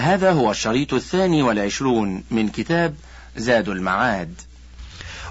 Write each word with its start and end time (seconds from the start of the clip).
هذا 0.00 0.32
هو 0.32 0.50
الشريط 0.50 0.94
الثاني 0.94 1.42
والعشرون 1.42 2.24
من 2.30 2.48
كتاب 2.48 2.94
زاد 3.36 3.68
المعاد. 3.68 4.34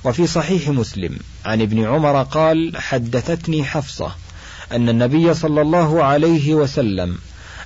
وفي 0.04 0.28
صحيح 0.28 0.70
مسلم 0.70 1.20
عن 1.46 1.62
ابن 1.62 1.86
عمر 1.86 2.24
قال 2.24 2.78
حدثتني 2.78 3.64
حفصة 3.64 4.12
أن 4.72 4.90
النبي 4.90 5.34
صلى 5.34 5.62
الله 5.62 6.04
عليه 6.04 6.54
وسلم 6.54 7.18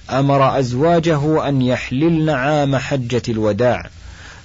أمر 0.10 0.60
أزواجه 0.60 1.47
أن 1.50 1.62
يحللن 1.62 2.29
عام 2.29 2.76
حجة 2.76 3.22
الوداع 3.29 3.90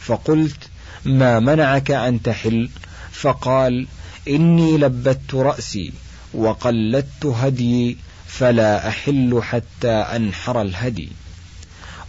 فقلت 0.01 0.69
ما 1.05 1.41
منعك 1.41 1.91
أن 1.91 2.23
تحل؟ 2.23 2.69
فقال 3.13 3.87
إني 4.29 4.79
لبت 4.79 5.35
رأسي 5.35 5.93
وقلدت 6.35 7.27
هديي 7.27 7.97
فلا 8.27 8.89
أحل 8.89 9.41
حتى 9.43 9.91
أنحر 9.91 10.63
الهدي. 10.63 11.09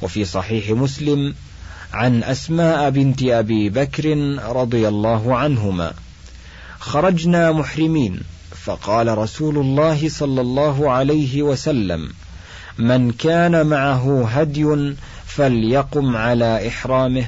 وفي 0.02 0.26
صحيح 0.26 0.70
مسلم 0.70 1.34
عن 1.94 2.24
أسماء 2.24 2.90
بنت 2.90 3.24
أبي 3.24 3.70
بكر 3.70 4.06
رضي 4.46 4.88
الله 4.88 5.38
عنهما. 5.38 5.94
خرجنا 6.80 7.52
محرمين 7.52 8.20
فقال 8.66 9.18
رسول 9.18 9.58
الله 9.58 10.10
صلى 10.10 10.42
الله 10.42 10.92
عليه 10.92 11.42
وسلم 11.42 12.10
من 12.78 13.12
كان 13.12 13.66
معه 13.66 14.28
هدي 14.28 14.96
فليقم 15.26 16.16
على 16.16 16.68
إحرامه 16.68 17.26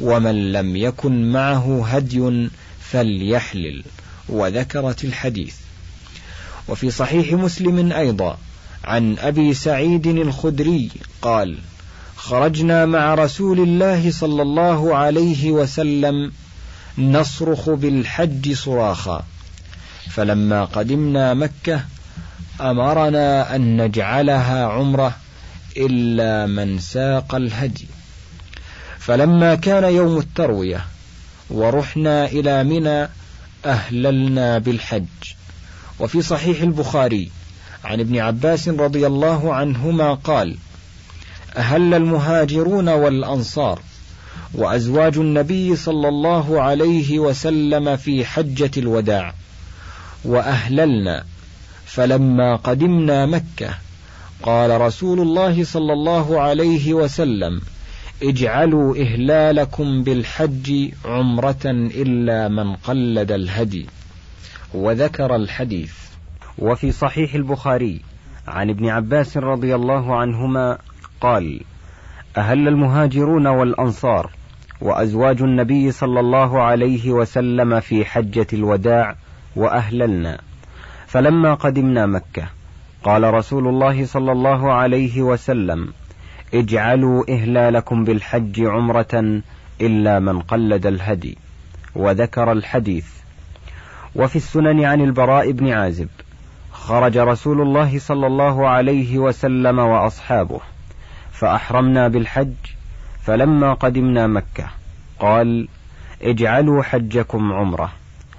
ومن 0.00 0.52
لم 0.52 0.76
يكن 0.76 1.32
معه 1.32 1.86
هدي 1.86 2.48
فليحلل. 2.90 3.84
وذكرت 4.28 5.04
الحديث. 5.04 5.54
وفي 6.68 6.90
صحيح 6.90 7.32
مسلم 7.32 7.92
أيضا 7.92 8.38
عن 8.84 9.18
أبي 9.18 9.54
سعيد 9.54 10.06
الخدري 10.06 10.90
قال 11.22 11.58
خرجنا 12.22 12.86
مع 12.86 13.14
رسول 13.14 13.60
الله 13.60 14.10
صلى 14.10 14.42
الله 14.42 14.96
عليه 14.96 15.50
وسلم 15.50 16.32
نصرخ 16.98 17.70
بالحج 17.70 18.52
صراخا. 18.52 19.22
فلما 20.10 20.64
قدمنا 20.64 21.34
مكة 21.34 21.84
أمرنا 22.60 23.56
أن 23.56 23.82
نجعلها 23.84 24.66
عمرة 24.66 25.16
إلا 25.76 26.46
من 26.46 26.78
ساق 26.78 27.34
الهدي. 27.34 27.86
فلما 28.98 29.54
كان 29.54 29.94
يوم 29.94 30.18
التروية 30.18 30.84
ورحنا 31.50 32.26
إلى 32.26 32.64
منى 32.64 33.08
أهللنا 33.64 34.58
بالحج. 34.58 35.22
وفي 36.00 36.22
صحيح 36.22 36.62
البخاري 36.62 37.30
عن 37.84 38.00
ابن 38.00 38.18
عباس 38.18 38.68
رضي 38.68 39.06
الله 39.06 39.54
عنهما 39.54 40.14
قال 40.14 40.56
أهل 41.56 41.94
المهاجرون 41.94 42.88
والأنصار 42.88 43.80
وأزواج 44.54 45.18
النبي 45.18 45.76
صلى 45.76 46.08
الله 46.08 46.62
عليه 46.62 47.18
وسلم 47.18 47.96
في 47.96 48.24
حجة 48.24 48.70
الوداع 48.76 49.34
وأهللنا 50.24 51.24
فلما 51.86 52.56
قدمنا 52.56 53.26
مكة 53.26 53.74
قال 54.42 54.80
رسول 54.80 55.20
الله 55.20 55.64
صلى 55.64 55.92
الله 55.92 56.40
عليه 56.40 56.94
وسلم 56.94 57.60
اجعلوا 58.22 58.96
إهلالكم 58.96 60.02
بالحج 60.02 60.90
عمرة 61.04 61.64
إلا 61.66 62.48
من 62.48 62.76
قلد 62.76 63.32
الهدي. 63.32 63.86
وذكر 64.74 65.36
الحديث. 65.36 65.92
وفي 66.58 66.92
صحيح 66.92 67.34
البخاري 67.34 68.00
عن 68.48 68.70
ابن 68.70 68.88
عباس 68.88 69.36
رضي 69.36 69.74
الله 69.74 70.16
عنهما 70.16 70.78
قال 71.22 71.60
أهل 72.36 72.68
المهاجرون 72.68 73.46
والأنصار 73.46 74.30
وأزواج 74.80 75.42
النبي 75.42 75.92
صلى 75.92 76.20
الله 76.20 76.62
عليه 76.62 77.10
وسلم 77.10 77.80
في 77.80 78.04
حجة 78.04 78.46
الوداع 78.52 79.14
وأهللنا. 79.56 80.38
فلما 81.06 81.54
قدمنا 81.54 82.06
مكة 82.06 82.42
قال 83.04 83.34
رسول 83.34 83.68
الله 83.68 84.04
صلى 84.06 84.32
الله 84.32 84.72
عليه 84.72 85.22
وسلم 85.22 85.92
اجعلوا 86.54 87.24
إهلالكم 87.30 88.04
بالحج 88.04 88.60
عمرة 88.60 89.42
إلا 89.80 90.18
من 90.18 90.40
قلد 90.40 90.86
الهدي 90.86 91.38
وذكر 91.94 92.52
الحديث. 92.52 93.06
وفي 94.14 94.36
السنن 94.36 94.84
عن 94.84 95.00
البراء 95.00 95.52
بن 95.52 95.68
عازب 95.68 96.08
خرج 96.72 97.18
رسول 97.18 97.60
الله 97.60 97.98
صلى 97.98 98.26
الله 98.26 98.68
عليه 98.68 99.18
وسلم 99.18 99.78
وأصحابه. 99.78 100.60
فأحرمنا 101.42 102.08
بالحج 102.08 102.54
فلما 103.22 103.74
قدمنا 103.74 104.26
مكة 104.26 104.66
قال 105.18 105.68
اجعلوا 106.22 106.82
حجكم 106.82 107.52
عمرة. 107.52 107.92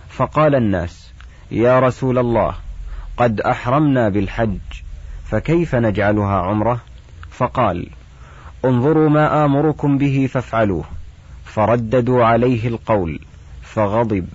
فقال 0.09 0.55
الناس 0.55 1.13
يا 1.51 1.79
رسول 1.79 2.17
الله 2.17 2.55
قد 3.17 3.41
أحرمنا 3.41 4.09
بالحج 4.09 4.59
فكيف 5.25 5.75
نجعلها 5.75 6.35
عمرة؟ 6.35 6.79
فقال 7.31 7.87
انظروا 8.65 9.09
ما 9.09 9.45
آمركم 9.45 9.97
به 9.97 10.29
فافعلوه. 10.31 10.85
فرددوا 11.45 12.25
عليه 12.25 12.67
القول 12.67 13.19
فغضب 13.61 14.27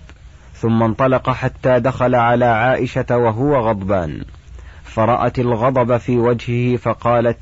ثم 0.54 0.82
انطلق 0.82 1.30
حتى 1.30 1.80
دخل 1.80 2.14
على 2.14 2.44
عائشة 2.44 3.16
وهو 3.16 3.56
غضبان. 3.68 4.24
فرأت 4.84 5.38
الغضب 5.38 5.96
في 5.96 6.18
وجهه 6.18 6.76
فقالت 6.76 7.38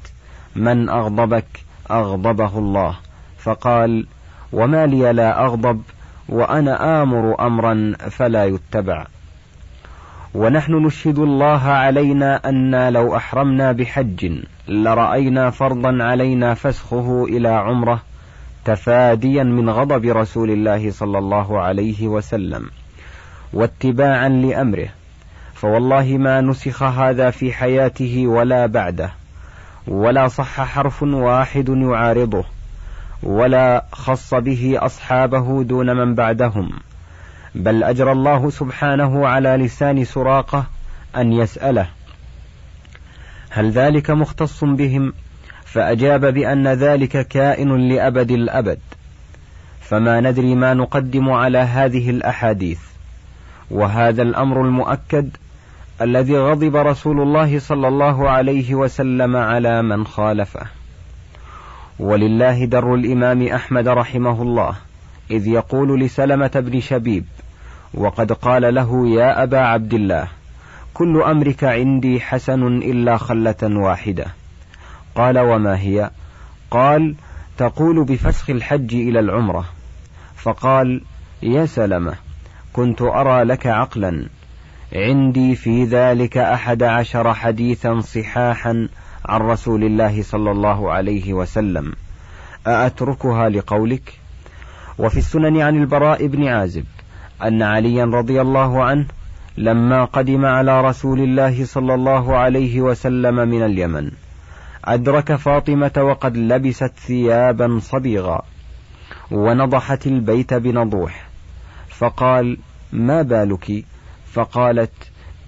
من 0.56 0.88
أغضبك 0.88 1.46
أغضبه 1.90 2.58
الله. 2.58 2.96
فقال 3.38 4.06
وما 4.52 4.86
لي 4.86 5.12
لا 5.12 5.44
أغضب 5.44 5.82
وأنا 6.28 7.02
آمر 7.02 7.46
أمرا 7.46 7.92
فلا 8.10 8.44
يتبع. 8.44 9.06
ونحن 10.34 10.72
نشهد 10.72 11.18
الله 11.18 11.62
علينا 11.62 12.48
أنا 12.48 12.90
لو 12.90 13.16
أحرمنا 13.16 13.72
بحج 13.72 14.32
لرأينا 14.68 15.50
فرضا 15.50 16.04
علينا 16.04 16.54
فسخه 16.54 17.24
إلى 17.24 17.48
عمرة 17.48 18.02
تفاديا 18.64 19.42
من 19.42 19.70
غضب 19.70 20.04
رسول 20.04 20.50
الله 20.50 20.90
صلى 20.90 21.18
الله 21.18 21.60
عليه 21.60 22.08
وسلم 22.08 22.70
واتباعا 23.52 24.28
لأمره. 24.28 24.88
فوالله 25.54 26.18
ما 26.18 26.40
نسخ 26.40 26.82
هذا 26.82 27.30
في 27.30 27.52
حياته 27.52 28.26
ولا 28.26 28.66
بعده. 28.66 29.10
ولا 29.86 30.28
صح 30.28 30.60
حرف 30.60 31.02
واحد 31.02 31.68
يعارضه 31.68 32.44
ولا 33.22 33.84
خص 33.92 34.34
به 34.34 34.78
أصحابه 34.78 35.64
دون 35.64 35.96
من 35.96 36.14
بعدهم. 36.14 36.70
بل 37.54 37.84
أجرى 37.84 38.12
الله 38.12 38.50
سبحانه 38.50 39.28
على 39.28 39.48
لسان 39.48 40.04
سراقة 40.04 40.66
أن 41.16 41.32
يسأله. 41.32 41.86
هل 43.50 43.70
ذلك 43.70 44.10
مختص 44.10 44.64
بهم؟ 44.64 45.12
فأجاب 45.64 46.34
بأن 46.34 46.68
ذلك 46.68 47.28
كائن 47.28 47.88
لأبد 47.88 48.30
الأبد. 48.30 48.78
فما 49.80 50.20
ندري 50.20 50.54
ما 50.54 50.74
نقدم 50.74 51.30
على 51.30 51.58
هذه 51.58 52.10
الأحاديث. 52.10 52.80
وهذا 53.70 54.22
الأمر 54.22 54.62
المؤكد 54.62 55.36
الذي 56.00 56.38
غضب 56.38 56.76
رسول 56.76 57.20
الله 57.20 57.58
صلى 57.58 57.88
الله 57.88 58.30
عليه 58.30 58.74
وسلم 58.74 59.36
على 59.36 59.82
من 59.82 60.06
خالفه. 60.06 60.66
ولله 61.98 62.64
در 62.64 62.94
الإمام 62.94 63.42
أحمد 63.42 63.88
رحمه 63.88 64.42
الله 64.42 64.74
إذ 65.30 65.46
يقول 65.46 66.00
لسلمة 66.00 66.50
بن 66.54 66.80
شبيب 66.80 67.24
وقد 67.94 68.32
قال 68.32 68.74
له 68.74 69.08
يا 69.08 69.42
أبا 69.42 69.58
عبد 69.58 69.94
الله 69.94 70.28
كل 70.94 71.22
أمرك 71.22 71.64
عندي 71.64 72.20
حسن 72.20 72.66
إلا 72.66 73.16
خلة 73.16 73.62
واحدة. 73.62 74.26
قال 75.14 75.38
وما 75.38 75.78
هي؟ 75.78 76.10
قال 76.70 77.14
تقول 77.58 78.04
بفسخ 78.04 78.50
الحج 78.50 78.94
إلى 78.94 79.20
العمرة. 79.20 79.64
فقال 80.36 81.02
يا 81.42 81.66
سلمة 81.66 82.14
كنت 82.72 83.02
أرى 83.02 83.44
لك 83.44 83.66
عقلا. 83.66 84.26
عندي 84.96 85.56
في 85.56 85.84
ذلك 85.84 86.38
أحد 86.38 86.82
عشر 86.82 87.34
حديثا 87.34 88.00
صحاحا 88.00 88.88
عن 89.26 89.40
رسول 89.40 89.84
الله 89.84 90.22
صلى 90.22 90.50
الله 90.50 90.92
عليه 90.92 91.32
وسلم. 91.32 91.92
أأتركها 92.66 93.48
لقولك؟ 93.48 94.18
وفي 94.98 95.16
السنن 95.16 95.60
عن 95.60 95.76
البراء 95.76 96.26
بن 96.26 96.46
عازب 96.46 96.84
أن 97.42 97.62
عليا 97.62 98.04
رضي 98.04 98.40
الله 98.40 98.84
عنه 98.84 99.06
لما 99.56 100.04
قدم 100.04 100.44
على 100.44 100.80
رسول 100.80 101.20
الله 101.20 101.64
صلى 101.64 101.94
الله 101.94 102.36
عليه 102.36 102.80
وسلم 102.80 103.34
من 103.48 103.62
اليمن 103.62 104.10
أدرك 104.84 105.34
فاطمة 105.34 105.92
وقد 105.96 106.36
لبست 106.36 106.92
ثيابا 107.06 107.78
صبيغا 107.82 108.42
ونضحت 109.30 110.06
البيت 110.06 110.54
بنضوح 110.54 111.26
فقال 111.88 112.58
ما 112.92 113.22
بالك؟ 113.22 113.84
فقالت 114.36 114.92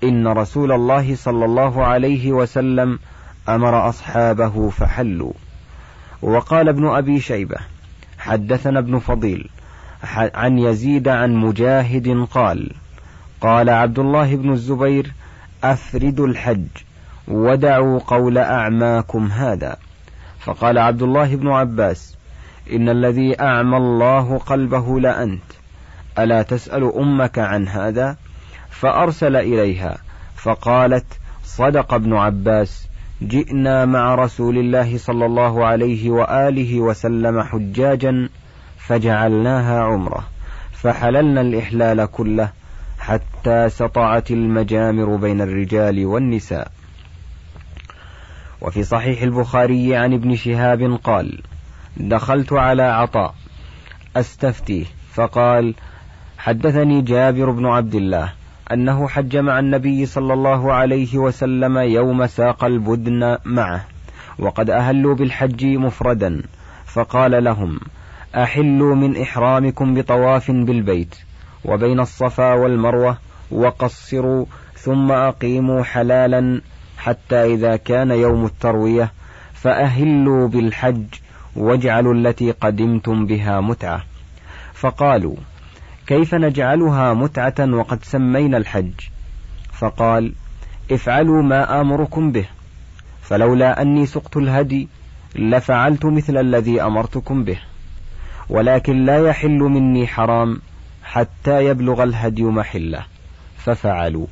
إن 0.05 0.29
رسول 0.29 0.73
الله 0.73 1.17
صلى 1.17 1.45
الله 1.45 1.85
عليه 1.85 2.33
وسلم 2.33 2.99
أمر 3.49 3.89
أصحابه 3.89 4.71
فحلوا. 4.71 5.33
وقال 6.23 6.69
ابن 6.69 6.87
أبي 6.87 7.21
شيبة 7.21 7.57
حدثنا 8.19 8.79
ابن 8.79 8.99
فضيل 8.99 9.49
عن 10.35 10.59
يزيد 10.59 11.09
عن 11.09 11.35
مجاهد 11.35 12.27
قال 12.31 12.71
قال 13.41 13.71
عبد 13.71 13.99
الله 13.99 14.37
بن 14.37 14.53
الزبير 14.53 15.13
أفردوا 15.65 16.27
الحج 16.27 16.67
ودعوا 17.29 17.99
قول 17.99 18.39
أعماكم 18.39 19.27
هذا. 19.27 19.77
فقال 20.41 20.79
عبد 20.79 21.03
الله 21.03 21.37
بن 21.37 21.49
عباس 21.49 22.17
إن 22.73 22.89
الذي 22.89 23.41
أعمى 23.41 23.77
الله 23.77 24.39
قلبه 24.39 25.01
لأنت 25.01 25.43
ألا 26.19 26.43
تسأل 26.43 26.93
أمك 26.97 27.39
عن 27.39 27.69
هذا؟ 27.69 28.17
فأرسل 28.81 29.37
إليها 29.37 29.99
فقالت 30.37 31.07
صدق 31.45 31.95
ابن 31.95 32.15
عباس 32.15 32.89
جئنا 33.23 33.85
مع 33.85 34.15
رسول 34.15 34.59
الله 34.59 34.99
صلى 34.99 35.27
الله 35.27 35.67
عليه 35.67 36.11
وآله 36.11 36.81
وسلم 36.81 37.43
حجاجا 37.43 38.29
فجعلناها 38.79 39.81
عمرة 39.81 40.27
فحللنا 40.73 41.41
الإحلال 41.41 42.07
كله 42.07 42.53
حتى 42.99 43.69
سطعت 43.69 44.31
المجامر 44.31 45.17
بين 45.17 45.41
الرجال 45.41 46.07
والنساء. 46.07 46.71
وفي 48.61 48.83
صحيح 48.83 49.23
البخاري 49.23 49.97
عن 49.97 50.13
ابن 50.13 50.37
شهاب 50.37 50.99
قال 51.05 51.43
دخلت 51.97 52.53
على 52.53 52.83
عطاء 52.83 53.35
أستفتيه 54.17 54.85
فقال 55.13 55.75
حدثني 56.39 57.03
جابر 57.03 57.51
بن 57.51 57.67
عبد 57.67 57.95
الله 57.95 58.38
أنه 58.73 59.09
حج 59.09 59.37
مع 59.37 59.59
النبي 59.59 60.07
صلى 60.07 60.33
الله 60.35 60.73
عليه 60.73 61.19
وسلم 61.19 61.79
يوم 61.79 62.27
ساق 62.27 62.65
البدن 62.65 63.39
معه 63.45 63.85
وقد 64.39 64.71
أهلوا 64.71 65.15
بالحج 65.15 65.65
مفردا 65.65 66.43
فقال 66.87 67.45
لهم 67.45 67.81
أحلوا 68.35 68.95
من 68.95 69.23
إحرامكم 69.23 69.95
بطواف 69.95 70.51
بالبيت 70.51 71.15
وبين 71.65 72.01
الصفا 72.01 72.53
والمروة 72.53 73.19
وقصروا 73.51 74.47
ثم 74.75 75.13
أقيموا 75.13 75.83
حلالا 75.83 76.61
حتى 76.99 77.55
إذا 77.55 77.77
كان 77.77 78.11
يوم 78.11 78.45
التروية 78.45 79.13
فأهلوا 79.55 80.49
بالحج 80.49 81.05
واجعلوا 81.57 82.15
التي 82.15 82.51
قدمتم 82.51 83.27
بها 83.27 83.61
متعة. 83.61 84.03
فقالوا 84.75 85.37
كيف 86.09 86.35
نجعلها 86.35 87.15
متعة 87.15 87.55
وقد 87.61 88.05
سمينا 88.05 88.57
الحج؟ 88.57 88.93
فقال 89.73 90.33
افعلوا 90.91 91.43
ما 91.43 91.81
آمركم 91.81 92.33
به 92.33 92.47
فلولا 93.23 93.83
أني 93.83 94.07
سقت 94.07 94.37
الهدي 94.37 94.89
لفعلت 95.35 96.05
مثل 96.05 96.37
الذي 96.37 96.83
أمرتكم 96.83 97.45
به 97.45 97.59
ولكن 98.49 99.05
لا 99.05 99.29
يحل 99.29 99.59
مني 99.59 100.07
حرام 100.07 100.61
حتى 101.03 101.65
يبلغ 101.65 102.03
الهدي 102.03 102.43
محلة 102.43 103.05
ففعلوا. 103.57 104.27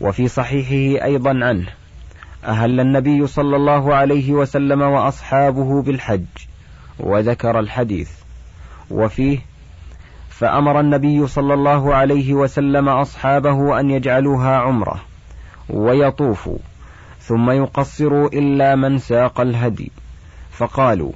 وفي 0.00 0.28
صحيحه 0.28 1.04
أيضا 1.04 1.30
عنه 1.30 1.66
أهل 2.44 2.80
النبي 2.80 3.26
صلى 3.26 3.56
الله 3.56 3.94
عليه 3.94 4.32
وسلم 4.32 4.80
وأصحابه 4.82 5.82
بالحج 5.82 6.26
وذكر 7.00 7.60
الحديث 7.60 8.10
وفيه 8.90 9.38
فأمر 10.38 10.80
النبي 10.80 11.26
صلى 11.26 11.54
الله 11.54 11.94
عليه 11.94 12.34
وسلم 12.34 12.88
أصحابه 12.88 13.80
أن 13.80 13.90
يجعلوها 13.90 14.56
عمرة 14.56 15.00
ويطوفوا 15.70 16.58
ثم 17.20 17.50
يقصروا 17.50 18.28
إلا 18.28 18.74
من 18.74 18.98
ساق 18.98 19.40
الهدي. 19.40 19.92
فقالوا 20.50 21.12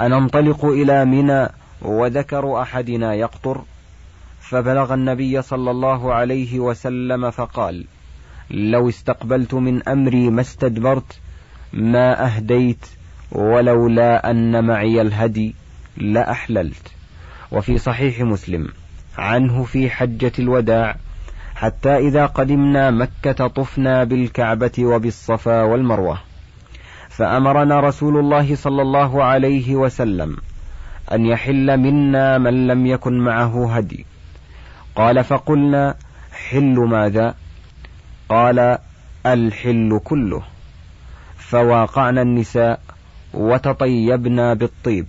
أننطلق 0.00 0.64
إلى 0.64 1.04
منى 1.04 1.48
وذكر 1.82 2.62
أحدنا 2.62 3.14
يقطر؟ 3.14 3.62
فبلغ 4.40 4.94
النبي 4.94 5.42
صلى 5.42 5.70
الله 5.70 6.14
عليه 6.14 6.58
وسلم 6.60 7.30
فقال 7.30 7.84
لو 8.50 8.88
استقبلت 8.88 9.54
من 9.54 9.88
أمري 9.88 10.30
ما 10.30 10.40
استدبرت 10.40 11.20
ما 11.72 12.26
أهديت 12.26 12.86
ولولا 13.32 14.30
أن 14.30 14.64
معي 14.64 15.00
الهدي 15.00 15.54
لأحللت. 15.96 16.93
وفي 17.54 17.78
صحيح 17.78 18.20
مسلم 18.20 18.68
عنه 19.18 19.64
في 19.64 19.90
حجة 19.90 20.32
الوداع 20.38 20.96
حتى 21.54 21.96
إذا 21.96 22.26
قدمنا 22.26 22.90
مكة 22.90 23.46
طفنا 23.46 24.04
بالكعبة 24.04 24.72
وبالصفا 24.78 25.62
والمروة. 25.62 26.18
فأمرنا 27.08 27.80
رسول 27.80 28.16
الله 28.16 28.54
صلى 28.54 28.82
الله 28.82 29.24
عليه 29.24 29.76
وسلم 29.76 30.36
أن 31.12 31.26
يحل 31.26 31.76
منا 31.76 32.38
من 32.38 32.66
لم 32.66 32.86
يكن 32.86 33.18
معه 33.18 33.76
هدي. 33.76 34.06
قال 34.96 35.24
فقلنا 35.24 35.94
حل 36.50 36.78
ماذا؟ 36.78 37.34
قال 38.28 38.78
الحل 39.26 40.00
كله. 40.04 40.42
فواقعنا 41.36 42.22
النساء 42.22 42.80
وتطيبنا 43.34 44.54
بالطيب 44.54 45.06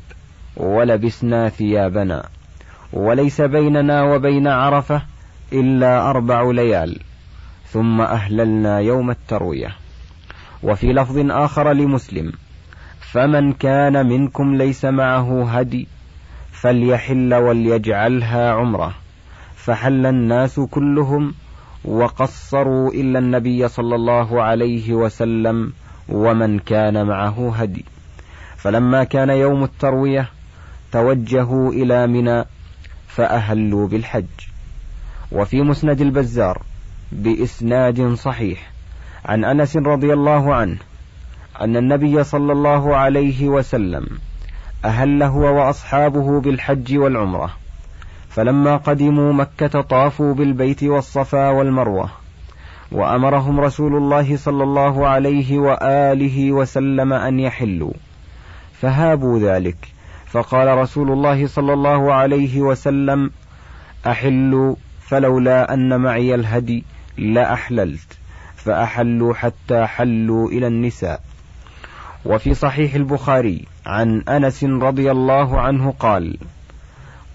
ولبسنا 0.58 1.50
ثيابنا. 1.50 2.35
وليس 2.96 3.42
بيننا 3.42 4.04
وبين 4.04 4.48
عرفة 4.48 5.02
إلا 5.54 6.10
أربع 6.10 6.52
ليال. 6.52 7.00
ثم 7.68 8.02
أهللنا 8.02 8.80
يوم 8.80 9.12
التروية. 9.12 9.76
وفي 10.64 10.94
لفظ 10.94 11.32
آخر 11.32 11.74
لمسلم 11.74 12.32
فمن 13.12 13.54
كان 13.54 14.06
منكم 14.06 14.56
ليس 14.56 14.86
معه 14.86 15.50
هدي 15.50 15.88
فليحل 16.52 17.34
وليجعلها 17.34 18.52
عمرة. 18.52 18.94
فحل 19.56 20.06
الناس 20.06 20.60
كلهم 20.60 21.34
وقصروا 21.86 22.92
إلا 22.94 23.20
النبي 23.20 23.68
صلى 23.68 23.96
الله 23.96 24.42
عليه 24.42 24.94
وسلم 24.94 25.74
ومن 26.10 26.60
كان 26.60 27.08
معه 27.08 27.56
هدي. 27.56 27.86
فلما 28.58 29.04
كان 29.04 29.30
يوم 29.30 29.64
التروية 29.64 30.30
توجهوا 30.92 31.72
إلى 31.72 32.08
منى 32.08 32.46
فأهلوا 33.16 33.88
بالحج. 33.88 34.26
وفي 35.32 35.62
مسند 35.62 36.02
البزار 36.02 36.62
بإسناد 37.12 38.14
صحيح 38.14 38.72
عن 39.26 39.46
أنس 39.46 39.78
رضي 39.78 40.14
الله 40.14 40.56
عنه 40.56 40.78
أن 41.62 41.78
النبي 41.78 42.24
صلى 42.24 42.52
الله 42.52 42.96
عليه 42.96 43.50
وسلم 43.50 44.08
أهل 44.86 45.24
هو 45.24 45.58
وأصحابه 45.58 46.42
بالحج 46.42 46.98
والعمرة 46.98 47.50
فلما 48.30 48.78
قدموا 48.78 49.34
مكة 49.34 49.82
طافوا 49.82 50.34
بالبيت 50.34 50.84
والصفا 50.84 51.50
والمروة 51.50 52.10
وأمرهم 52.92 53.60
رسول 53.60 53.96
الله 53.96 54.38
صلى 54.38 54.64
الله 54.64 55.08
عليه 55.08 55.58
وآله 55.60 56.52
وسلم 56.52 57.14
أن 57.14 57.40
يحلوا 57.40 57.94
فهابوا 58.82 59.40
ذلك. 59.40 59.95
فقال 60.36 60.78
رسول 60.78 61.12
الله 61.12 61.48
صلى 61.48 61.74
الله 61.74 62.14
عليه 62.14 62.62
وسلم 62.62 63.32
أحلوا 64.08 64.76
فلولا 65.02 65.74
أن 65.74 66.02
معي 66.02 66.36
الهدي 66.36 66.84
لأحللت 67.18 68.18
فأحلوا 68.56 69.34
حتى 69.34 69.86
حلوا 69.86 70.50
إلى 70.50 70.68
النساء. 70.68 71.22
وفي 72.26 72.54
صحيح 72.54 72.96
البخاري 72.96 73.66
عن 73.86 74.22
أنس 74.22 74.64
رضي 74.64 75.12
الله 75.12 75.62
عنه 75.62 75.94
قال 76.00 76.38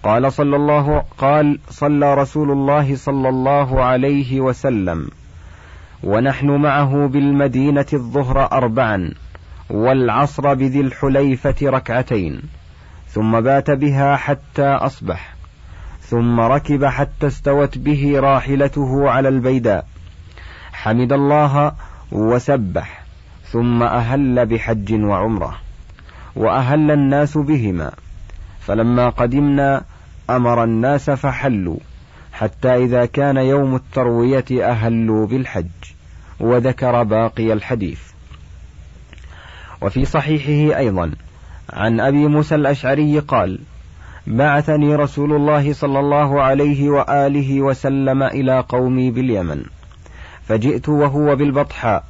قال 0.03 0.33
صلى 0.33 0.55
الله 0.55 1.03
قال 1.17 1.59
صلى 1.69 2.13
رسول 2.13 2.51
الله 2.51 2.95
صلى 2.95 3.29
الله 3.29 3.83
عليه 3.83 4.41
وسلم 4.41 5.09
ونحن 6.03 6.47
معه 6.47 7.07
بالمدينة 7.07 7.85
الظهر 7.93 8.51
أربعا 8.51 9.13
والعصر 9.69 10.53
بذي 10.53 10.81
الحليفة 10.81 11.55
ركعتين. 11.63 12.60
ثم 13.13 13.41
بات 13.41 13.71
بها 13.71 14.15
حتى 14.15 14.65
أصبح 14.65 15.35
ثم 16.01 16.39
ركب 16.39 16.85
حتى 16.85 17.27
استوت 17.27 17.77
به 17.77 18.19
راحلته 18.19 19.09
على 19.09 19.29
البيداء. 19.29 19.87
حمد 20.73 21.13
الله 21.13 21.71
وسبح 22.11 23.03
ثم 23.51 23.83
أهل 23.83 24.45
بحج 24.45 24.93
وعمرة 24.93 25.57
وأهل 26.35 26.91
الناس 26.91 27.37
بهما. 27.37 27.91
فلما 28.59 29.09
قدمنا 29.09 29.83
أمر 30.29 30.63
الناس 30.63 31.09
فحلوا 31.09 31.77
حتى 32.33 32.75
إذا 32.75 33.05
كان 33.05 33.37
يوم 33.37 33.75
التروية 33.75 34.45
أهلوا 34.51 35.27
بالحج 35.27 35.65
وذكر 36.39 37.03
باقي 37.03 37.53
الحديث. 37.53 38.01
وفي 39.81 40.05
صحيحه 40.05 40.77
أيضا 40.77 41.11
عن 41.73 41.99
أبي 41.99 42.27
موسى 42.27 42.55
الأشعري 42.55 43.19
قال 43.19 43.59
بعثني 44.27 44.95
رسول 44.95 45.33
الله 45.33 45.73
صلى 45.73 45.99
الله 45.99 46.41
عليه 46.41 46.89
وآله 46.89 47.61
وسلم 47.61 48.23
إلى 48.23 48.59
قومي 48.59 49.11
باليمن 49.11 49.63
فجئت 50.47 50.89
وهو 50.89 51.35
بالبطحاء 51.35 52.03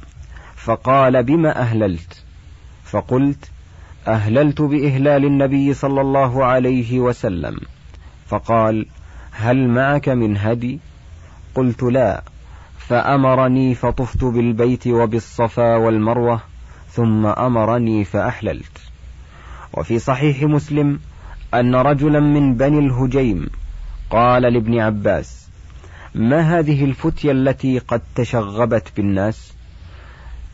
فقال 0.56 1.22
بما 1.22 1.60
أهللت؟ 1.60 2.24
فقلت 2.84 3.50
أهللت 4.08 4.62
بإهلال 4.62 5.24
النبي 5.24 5.74
صلى 5.74 6.00
الله 6.00 6.44
عليه 6.44 7.00
وسلم. 7.00 7.60
فقال 8.26 8.86
هل 9.32 9.68
معك 9.68 10.08
من 10.08 10.36
هدي؟ 10.36 10.80
قلت 11.54 11.82
لا 11.82 12.22
فأمرني 12.78 13.74
فطفت 13.74 14.24
بالبيت 14.24 14.86
وبالصفا 14.86 15.76
والمروة 15.76 16.40
ثم 16.90 17.26
أمرني 17.26 18.04
فأحللت. 18.04 18.71
وفي 19.74 19.98
صحيح 19.98 20.42
مسلم 20.42 21.00
أن 21.54 21.74
رجلا 21.74 22.20
من 22.20 22.54
بني 22.54 22.78
الهجيم 22.78 23.46
قال 24.10 24.42
لابن 24.42 24.78
عباس 24.78 25.48
ما 26.14 26.40
هذه 26.40 26.84
الفتية 26.84 27.32
التي 27.32 27.78
قد 27.78 28.00
تشغبت 28.14 28.92
بالناس؟ 28.96 29.52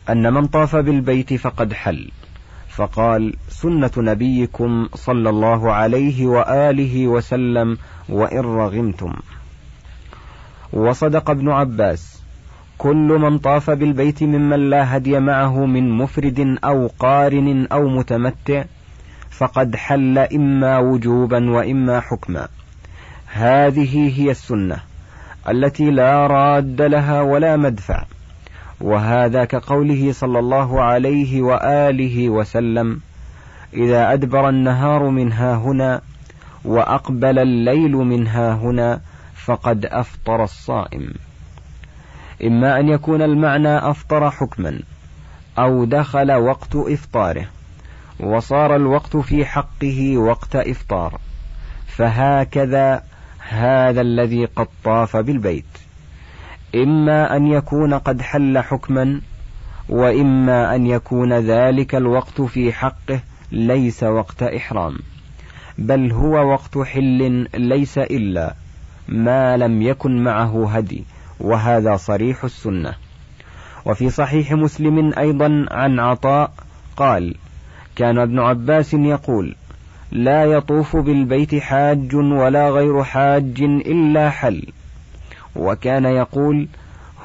أن 0.09 0.33
من 0.33 0.47
طاف 0.47 0.75
بالبيت 0.75 1.33
فقد 1.33 1.73
حل. 1.73 2.11
فقال 2.69 3.33
سنة 3.49 3.91
نبيكم 3.97 4.87
صلى 4.95 5.29
الله 5.29 5.71
عليه 5.71 6.27
وآله 6.27 7.07
وسلم 7.07 7.77
وإن 8.09 8.39
رغمتم. 8.39 9.13
وصدق 10.73 11.29
ابن 11.29 11.49
عباس 11.49 12.21
كل 12.77 13.19
من 13.21 13.37
طاف 13.37 13.69
بالبيت 13.69 14.23
ممن 14.23 14.69
لا 14.69 14.97
هدي 14.97 15.19
معه 15.19 15.65
من 15.65 15.89
مفرد 15.91 16.57
أو 16.63 16.87
قارن 16.99 17.67
أو 17.71 17.87
متمتع 17.89 18.63
فقد 19.31 19.75
حل 19.75 20.17
إما 20.17 20.79
وجوبا 20.79 21.51
وإما 21.51 21.99
حكما. 21.99 22.47
هذه 23.27 24.21
هي 24.21 24.31
السنة 24.31 24.77
التي 25.49 25.91
لا 25.91 26.27
راد 26.27 26.81
لها 26.81 27.21
ولا 27.21 27.57
مدفع 27.57 28.03
وهذا 28.81 29.45
كقوله 29.45 30.11
صلى 30.11 30.39
الله 30.39 30.81
عليه 30.81 31.41
وآله 31.41 32.29
وسلم 32.29 32.99
إذا 33.73 34.13
أدبر 34.13 34.49
النهار 34.49 35.09
من 35.09 35.31
ها 35.31 35.55
هنا 35.55 36.01
وأقبل 36.65 37.39
الليل 37.39 37.91
من 37.91 38.27
ها 38.27 38.53
هنا 38.53 39.01
فقد 39.35 39.85
أفطر 39.85 40.43
الصائم. 40.43 41.13
إما 42.43 42.79
أن 42.79 42.89
يكون 42.89 43.21
المعنى 43.21 43.77
أفطر 43.77 44.31
حكما 44.31 44.79
أو 45.59 45.85
دخل 45.85 46.31
وقت 46.31 46.75
إفطاره. 46.75 47.45
وصار 48.19 48.75
الوقت 48.75 49.17
في 49.17 49.45
حقه 49.45 50.17
وقت 50.17 50.55
إفطار. 50.55 51.19
فهكذا 51.87 53.03
هذا 53.49 54.01
الذي 54.01 54.45
قد 54.45 54.67
طاف 54.83 55.17
بالبيت. 55.17 55.65
إما 56.75 57.35
أن 57.35 57.47
يكون 57.47 57.93
قد 57.93 58.21
حل 58.21 58.59
حكما 58.59 59.21
وإما 59.89 60.75
أن 60.75 60.87
يكون 60.87 61.33
ذلك 61.33 61.95
الوقت 61.95 62.41
في 62.41 62.73
حقه 62.73 63.19
ليس 63.51 64.03
وقت 64.03 64.43
إحرام. 64.43 64.97
بل 65.77 66.11
هو 66.11 66.51
وقت 66.51 66.77
حل 66.77 67.47
ليس 67.53 67.97
إلا 67.97 68.55
ما 69.07 69.57
لم 69.57 69.81
يكن 69.81 70.23
معه 70.23 70.69
هدي 70.69 71.03
وهذا 71.39 71.97
صريح 71.97 72.43
السنة. 72.43 72.93
وفي 73.85 74.09
صحيح 74.09 74.51
مسلم 74.51 75.13
أيضا 75.17 75.65
عن 75.71 75.99
عطاء 75.99 76.51
قال 76.97 77.35
كان 77.99 78.17
ابن 78.17 78.39
عباس 78.39 78.93
يقول 78.93 79.55
لا 80.11 80.45
يطوف 80.45 80.95
بالبيت 80.95 81.55
حاج 81.55 82.15
ولا 82.15 82.69
غير 82.69 83.03
حاج 83.03 83.61
إلا 83.61 84.29
حل. 84.29 84.63
وكان 85.55 86.05
يقول 86.05 86.67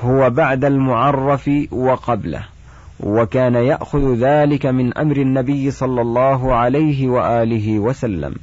هو 0.00 0.30
بعد 0.30 0.64
المعرف 0.64 1.50
وقبله. 1.70 2.42
وكان 3.00 3.54
يأخذ 3.54 4.14
ذلك 4.14 4.66
من 4.66 4.98
أمر 4.98 5.16
النبي 5.16 5.70
صلى 5.70 6.00
الله 6.00 6.54
عليه 6.54 7.08
وآله 7.08 7.78
وسلم 7.78 8.34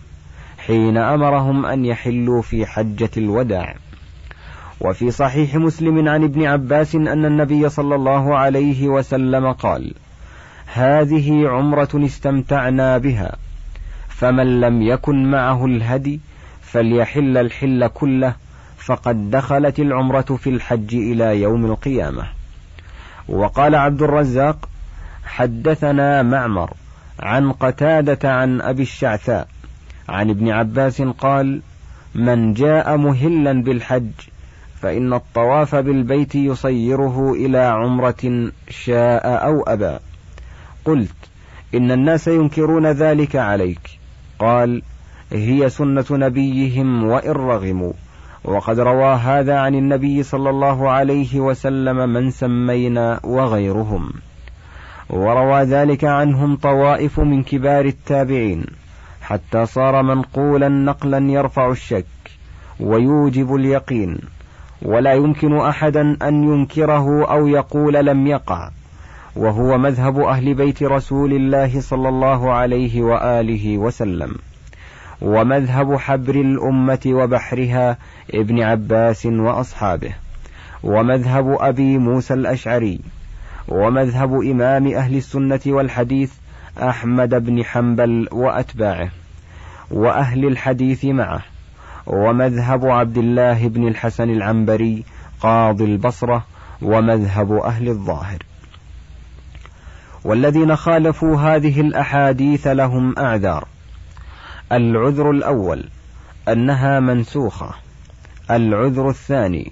حين 0.58 0.98
أمرهم 0.98 1.66
أن 1.66 1.86
يحلوا 1.86 2.42
في 2.42 2.66
حجة 2.66 3.12
الوداع. 3.18 3.76
وفي 4.82 5.12
صحيح 5.12 5.56
مسلم 5.56 6.10
عن 6.10 6.24
ابن 6.24 6.46
عباس 6.46 6.96
أن 6.96 7.26
النبي 7.26 7.70
صلى 7.70 7.96
الله 7.96 8.38
عليه 8.38 8.88
وسلم 8.88 9.52
قال 9.52 9.94
هذه 10.74 11.48
عمرة 11.48 11.90
استمتعنا 11.96 12.98
بها. 12.98 13.36
فمن 14.10 14.62
لم 14.62 14.82
يكن 14.82 15.32
معه 15.32 15.66
الهدي 15.66 16.20
فليحل 16.62 17.38
الحل 17.38 17.88
كله 17.88 18.36
فقد 18.78 19.32
دخلت 19.32 19.80
العمرة 19.80 20.22
في 20.22 20.50
الحج 20.50 20.96
إلى 20.96 21.42
يوم 21.42 21.66
القيامة. 21.66 22.24
وقال 23.30 23.76
عبد 23.76 24.02
الرزاق 24.02 24.70
حدثنا 25.26 26.24
معمر 26.24 26.74
عن 27.20 27.52
قتادة 27.52 28.34
عن 28.34 28.62
أبي 28.62 28.82
الشعثاء 28.82 29.48
عن 30.10 30.30
ابن 30.30 30.50
عباس 30.50 31.02
قال 31.02 31.62
من 32.16 32.54
جاء 32.54 32.98
مهلا 32.98 33.64
بالحج 33.64 34.12
فإن 34.82 35.14
الطواف 35.14 35.76
بالبيت 35.76 36.36
يصيره 36.36 37.34
إلى 37.34 37.58
عمرة 37.58 38.52
شاء 38.70 39.46
أو 39.46 39.64
أبى. 39.64 39.98
قلت 40.86 41.16
إن 41.76 41.92
الناس 41.92 42.28
ينكرون 42.28 42.88
ذلك 42.88 43.36
عليك. 43.36 43.90
قال 44.40 44.82
هي 45.32 45.70
سنة 45.70 46.06
نبيهم 46.12 47.04
وإن 47.04 47.32
رغموا. 47.32 47.94
وقد 48.44 48.80
روى 48.80 49.14
هذا 49.14 49.60
عن 49.60 49.76
النبي 49.76 50.24
صلى 50.24 50.50
الله 50.50 50.90
عليه 50.90 51.40
وسلم 51.40 52.10
من 52.10 52.32
سمينا 52.32 53.20
وغيرهم. 53.24 54.14
وروى 55.10 55.62
ذلك 55.64 56.04
عنهم 56.04 56.56
طوائف 56.56 57.20
من 57.20 57.44
كبار 57.44 57.86
التابعين 57.86 58.66
حتى 59.22 59.66
صار 59.66 60.04
منقولا 60.04 60.70
نقلا 60.70 61.32
يرفع 61.32 61.72
الشك 61.72 62.06
ويوجب 62.80 63.56
اليقين. 63.56 64.18
ولا 64.82 65.14
يمكن 65.14 65.58
أحدا 65.58 66.18
أن 66.22 66.44
ينكره 66.44 67.26
أو 67.32 67.48
يقول 67.48 67.94
لم 67.94 68.28
يقع. 68.28 68.70
وهو 69.36 69.78
مذهب 69.78 70.20
أهل 70.20 70.54
بيت 70.54 70.84
رسول 70.84 71.34
الله 71.34 71.82
صلى 71.82 72.10
الله 72.10 72.52
عليه 72.52 73.02
وآله 73.02 73.78
وسلم. 73.78 74.36
ومذهب 75.22 75.96
حبر 75.96 76.36
الأمة 76.36 77.00
وبحرها 77.08 77.98
ابن 78.34 78.64
عباس 78.64 79.26
وأصحابه. 79.26 80.14
ومذهب 80.84 81.58
أبي 81.60 81.98
موسى 81.98 82.34
الأشعري. 82.34 83.00
ومذهب 83.68 84.34
إمام 84.34 84.88
أهل 84.88 85.16
السنة 85.16 85.60
والحديث 85.68 86.32
أحمد 86.78 87.46
بن 87.46 87.64
حنبل 87.64 88.28
وأتباعه. 88.32 89.10
وأهل 89.92 90.46
الحديث 90.46 91.06
معه. 91.06 91.42
ومذهب 92.08 92.86
عبد 92.86 93.18
الله 93.18 93.68
بن 93.68 93.88
الحسن 93.88 94.30
العنبري 94.30 95.04
قاضي 95.42 95.86
البصرة. 95.86 96.46
ومذهب 96.82 97.52
أهل 97.54 97.88
الظاهر. 97.88 98.51
والذين 100.24 100.76
خالفوا 100.76 101.38
هذه 101.38 101.82
الأحاديث 101.82 102.68
لهم 102.68 103.20
أعذار 103.20 103.68
العذر 104.72 105.32
الأول 105.32 105.84
أنها 106.48 107.00
منسوخة 107.00 107.70
العذر 108.52 109.10
الثاني 109.10 109.72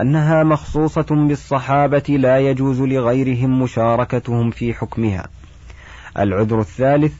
أنها 0.00 0.42
مخصوصة 0.42 1.06
بالصحابة 1.10 2.02
لا 2.08 2.38
يجوز 2.38 2.80
لغيرهم 2.80 3.62
مشاركتهم 3.62 4.50
في 4.50 4.74
حكمها. 4.74 5.26
العذر 6.18 6.60
الثالث 6.60 7.12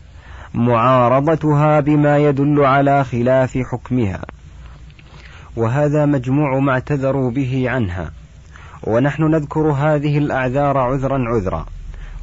معارضتها 0.55 1.81
بما 1.81 2.19
يدل 2.19 2.65
على 2.65 3.05
خلاف 3.05 3.59
حكمها. 3.59 4.21
وهذا 5.57 6.07
مجموع 6.07 6.59
ما 6.59 6.73
اعتذروا 6.73 7.31
به 7.31 7.65
عنها. 7.71 8.11
ونحن 8.83 9.23
نذكر 9.23 9.61
هذه 9.61 10.19
الأعذار 10.19 10.79
عذرا 10.79 11.25
عذرا، 11.29 11.67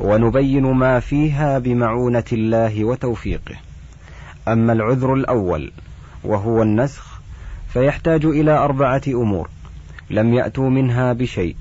ونبين 0.02 0.64
ما 0.64 1.00
فيها 1.00 1.60
بمعونة 1.60 2.24
الله 2.34 2.86
وتوفيقه. 2.86 3.56
أما 4.48 4.74
العذر 4.74 5.14
الأول 5.14 5.72
وهو 6.24 6.62
النسخ 6.62 7.20
فيحتاج 7.74 8.26
إلى 8.26 8.52
أربعة 8.52 9.02
أمور 9.08 9.50
لم 10.10 10.34
يأتوا 10.34 10.70
منها 10.70 11.14
بشيء. 11.14 11.56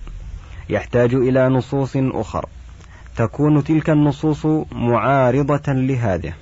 يحتاج 0.70 1.14
إلى 1.14 1.48
نصوص 1.48 1.92
أخر. 1.96 2.46
تكون 3.16 3.64
تلك 3.64 3.90
النصوص 3.90 4.46
معارضة 4.72 5.72
لهذه 5.72 6.32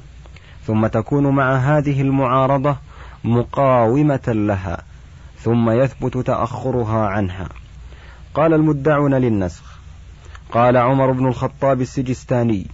ثم 0.66 0.86
تكون 0.86 1.26
مع 1.26 1.56
هذه 1.56 2.00
المعارضة 2.02 2.76
مقاومة 3.24 4.28
لها 4.28 4.82
ثم 5.38 5.70
يثبت 5.70 6.18
تأخرها 6.18 7.06
عنها. 7.06 7.48
قال 8.34 8.54
المدعون 8.54 9.14
للنسخ 9.14 9.77
قال 10.52 10.76
عمر 10.76 11.12
بن 11.12 11.26
الخطاب 11.26 11.80
السجستاني 11.80 12.66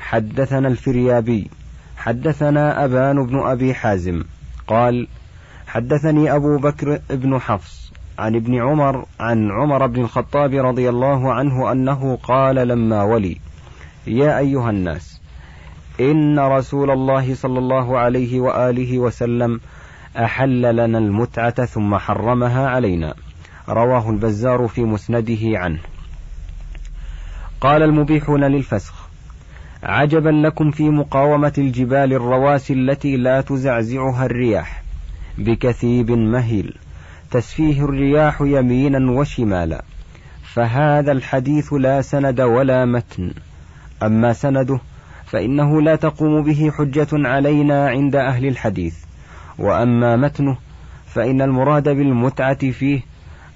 حدثنا 0.00 0.68
الفريابي 0.68 1.50
حدثنا 1.96 2.84
أبان 2.84 3.26
بن 3.26 3.38
أبي 3.38 3.74
حازم 3.74 4.24
قال 4.66 5.08
حدثني 5.66 6.34
أبو 6.34 6.58
بكر 6.58 7.00
بن 7.10 7.38
حفص 7.38 7.92
عن 8.18 8.34
ابن 8.34 8.62
عمر 8.62 9.04
عن 9.20 9.50
عمر 9.50 9.86
بن 9.86 10.00
الخطاب 10.00 10.54
رضي 10.54 10.88
الله 10.88 11.32
عنه 11.32 11.72
أنه 11.72 12.16
قال 12.16 12.54
لما 12.54 13.02
ولي 13.02 13.36
يا 14.06 14.38
أيها 14.38 14.70
الناس 14.70 15.20
إن 16.00 16.38
رسول 16.38 16.90
الله 16.90 17.34
صلى 17.34 17.58
الله 17.58 17.98
عليه 17.98 18.40
وآله 18.40 18.98
وسلم 18.98 19.60
أحل 20.16 20.76
لنا 20.76 20.98
المتعة 20.98 21.64
ثم 21.64 21.96
حرمها 21.96 22.68
علينا. 22.68 23.14
رواه 23.68 24.10
البزار 24.10 24.68
في 24.68 24.84
مسنده 24.84 25.38
عنه. 25.42 25.78
قال 27.60 27.82
المبيحون 27.82 28.44
للفسخ 28.44 29.08
عجبا 29.82 30.28
لكم 30.28 30.70
في 30.70 30.88
مقاومة 30.88 31.52
الجبال 31.58 32.12
الرواسي 32.12 32.72
التي 32.72 33.16
لا 33.16 33.40
تزعزعها 33.40 34.26
الرياح 34.26 34.82
بكثيب 35.38 36.10
مهيل 36.10 36.74
تسفيه 37.30 37.84
الرياح 37.84 38.40
يمينا 38.40 39.10
وشمالا 39.10 39.82
فهذا 40.54 41.12
الحديث 41.12 41.72
لا 41.72 42.02
سند 42.02 42.40
ولا 42.40 42.84
متن 42.84 43.32
أما 44.02 44.32
سنده 44.32 44.80
فإنه 45.26 45.82
لا 45.82 45.96
تقوم 45.96 46.42
به 46.42 46.70
حجة 46.78 47.08
علينا 47.12 47.88
عند 47.88 48.16
أهل 48.16 48.46
الحديث 48.46 48.94
وأما 49.58 50.16
متنه 50.16 50.56
فإن 51.06 51.42
المراد 51.42 51.88
بالمتعة 51.88 52.70
فيه 52.70 53.00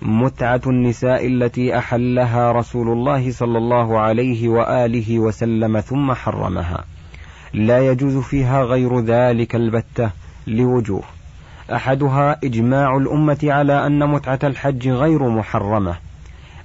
متعة 0.04 0.60
النساء 0.66 1.26
التي 1.26 1.78
أحلها 1.78 2.52
رسول 2.52 2.88
الله 2.88 3.32
صلى 3.32 3.58
الله 3.58 4.00
عليه 4.00 4.48
وآله 4.48 5.18
وسلم 5.18 5.80
ثم 5.80 6.12
حرمها. 6.12 6.84
لا 7.54 7.86
يجوز 7.86 8.16
فيها 8.16 8.62
غير 8.62 9.00
ذلك 9.00 9.54
البتة 9.54 10.10
لوجوه. 10.46 11.02
أحدها 11.72 12.38
إجماع 12.44 12.96
الأمة 12.96 13.38
على 13.42 13.86
أن 13.86 14.08
متعة 14.08 14.38
الحج 14.44 14.88
غير 14.88 15.28
محرمة 15.28 15.96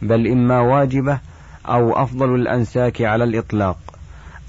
بل 0.02 0.28
إما 0.28 0.60
واجبة 0.60 1.20
أو 1.66 2.04
أفضل 2.04 2.36
الأنساك 2.36 3.02
على 3.02 3.24
الإطلاق 3.24 3.78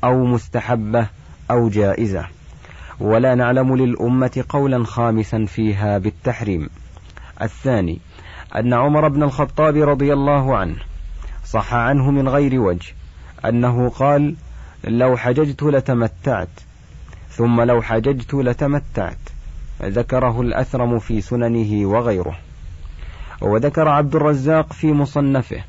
أو 0.04 0.24
مستحبة 0.24 1.06
أو 1.50 1.68
جائزة. 1.68 2.26
ولا 3.00 3.34
نعلم 3.34 3.76
للأمة 3.76 4.44
قولا 4.48 4.84
خامسا 4.84 5.44
فيها 5.44 5.98
بالتحريم. 5.98 6.68
الثاني 7.42 7.98
أن 8.56 8.74
عمر 8.74 9.08
بن 9.08 9.22
الخطاب 9.22 9.76
رضي 9.76 10.12
الله 10.12 10.56
عنه 10.56 10.76
صح 11.44 11.74
عنه 11.74 12.10
من 12.10 12.28
غير 12.28 12.60
وجه 12.60 12.92
أنه 13.44 13.88
قال 13.88 14.34
لو 14.84 15.16
حججت 15.16 15.62
لتمتعت. 15.62 16.48
ثم 17.30 17.60
لو 17.60 17.82
حججت 17.82 18.34
لتمتعت. 18.34 19.18
ذكره 19.82 20.40
الأثرم 20.40 20.98
في 20.98 21.20
سننه 21.20 21.88
وغيره. 21.88 22.38
وذكر 23.40 23.88
عبد 23.88 24.14
الرزاق 24.14 24.72
في 24.72 24.92
مصنفه 24.92 25.64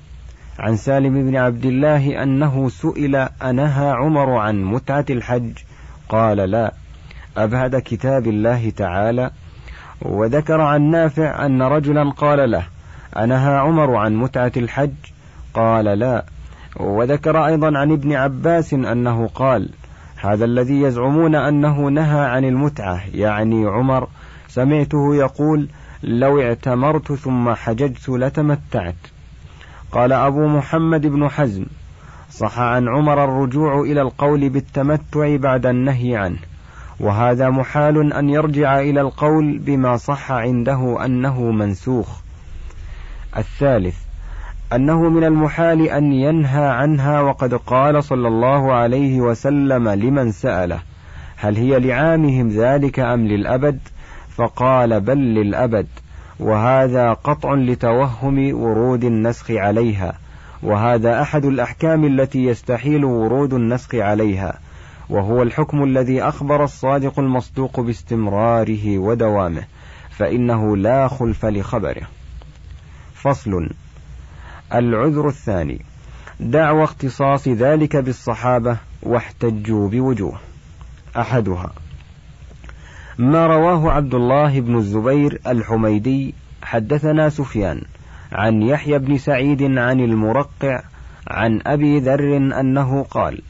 عن 0.60 0.78
سالم 0.78 1.30
بن 1.30 1.36
عبد 1.36 1.66
الله 1.66 2.24
أنه 2.24 2.70
سئل 2.70 3.16
أنهى 3.44 3.90
عمر 3.90 4.30
عن 4.30 4.64
متعة 4.64 5.06
الحج؟ 5.10 5.52
قال 6.10 6.38
لا 6.38 6.74
أبعد 7.38 7.76
كتاب 7.76 8.28
الله 8.28 8.70
تعالى 8.70 9.32
وذكر 10.02 10.62
عن 10.62 10.82
نافع 10.82 11.46
أن 11.46 11.62
رجلا 11.62 12.12
قال 12.12 12.52
له 12.52 12.64
أنهى 13.18 13.58
عمر 13.58 13.96
عن 13.96 14.16
متعة 14.16 14.52
الحج؟ 14.58 14.92
قال 15.54 15.86
لا. 15.86 16.26
وذكر 16.76 17.46
أيضا 17.46 17.78
عن 17.78 17.92
ابن 17.92 18.14
عباس 18.14 18.74
أنه 18.74 19.28
قال 19.28 19.70
هذا 20.22 20.46
الذي 20.46 20.82
يزعمون 20.82 21.36
أنه 21.36 21.88
نهى 21.88 22.26
عن 22.26 22.46
المتعة. 22.46 23.02
يعني 23.14 23.66
عمر 23.66 24.08
سمعته 24.48 25.16
يقول 25.16 25.68
لو 26.04 26.42
اعتمرت 26.42 27.14
ثم 27.14 27.54
حججت 27.54 28.10
لتمتعت. 28.10 28.96
قال 29.92 30.14
أبو 30.14 30.48
محمد 30.48 31.08
بن 31.08 31.30
حزم 31.30 31.66
صح 32.32 32.60
عن 32.60 32.88
عمر 32.88 33.24
الرجوع 33.24 33.82
إلى 33.82 34.02
القول 34.02 34.50
بالتمتع 34.50 35.36
بعد 35.36 35.66
النهي 35.66 36.18
عنه. 36.18 36.49
وهذا 37.00 37.50
محال 37.50 38.14
أن 38.14 38.30
يرجع 38.30 38.80
إلى 38.80 39.02
القول 39.02 39.58
بما 39.58 39.98
صح 39.98 40.32
عنده 40.32 41.06
أنه 41.06 41.52
منسوخ. 41.52 42.08
الثالث 43.38 43.96
أنه 44.74 45.10
من 45.10 45.24
المحال 45.24 45.90
أن 45.90 46.14
ينهى 46.14 46.66
عنها 46.66 47.22
وقد 47.22 47.54
قال 47.54 48.04
صلى 48.04 48.28
الله 48.28 48.74
عليه 48.74 49.22
وسلم 49.22 49.90
لمن 49.90 50.32
سأله 50.32 50.80
هل 51.36 51.58
هي 51.58 51.80
لعامهم 51.80 52.50
ذلك 52.50 53.00
أم 53.00 53.28
للأبد؟ 53.28 53.80
فقال 54.30 55.02
بل 55.02 55.18
للأبد 55.18 55.88
وهذا 56.40 57.14
قطع 57.14 57.54
لتوهم 57.54 58.62
ورود 58.62 59.04
النسخ 59.04 59.52
عليها 59.52 60.14
وهذا 60.64 61.22
أحد 61.22 61.46
الأحكام 61.46 62.06
التي 62.06 62.46
يستحيل 62.46 63.06
ورود 63.06 63.54
النسخ 63.54 63.96
عليها. 63.96 64.58
وهو 65.10 65.42
الحكم 65.42 65.84
الذي 65.84 66.22
أخبر 66.22 66.64
الصادق 66.64 67.20
المصدوق 67.20 67.80
باستمراره 67.80 68.98
ودوامه 68.98 69.64
فإنه 70.10 70.78
لا 70.78 71.08
خلف 71.08 71.46
لخبره. 71.46 72.08
فصل 73.14 73.70
العذر 74.74 75.28
الثاني 75.28 75.82
دعوى 76.40 76.84
اختصاص 76.84 77.48
ذلك 77.48 77.96
بالصحابة 77.96 78.78
واحتجوا 79.04 79.90
بوجوه. 79.90 80.40
أحدها 81.18 81.74
ما 83.18 83.48
رواه 83.48 83.92
عبد 83.92 84.16
الله 84.16 84.60
بن 84.60 84.78
الزبير 84.78 85.42
الحميدي 85.48 86.34
حدثنا 86.64 87.30
سفيان 87.30 87.82
عن 88.32 88.62
يحيى 88.62 89.00
بن 89.00 89.18
سعيد 89.18 89.62
عن 89.78 90.00
المرقع 90.00 90.82
عن 91.28 91.62
أبي 91.66 92.00
ذر 92.00 92.38
أنه 92.38 93.04
قال 93.04 93.42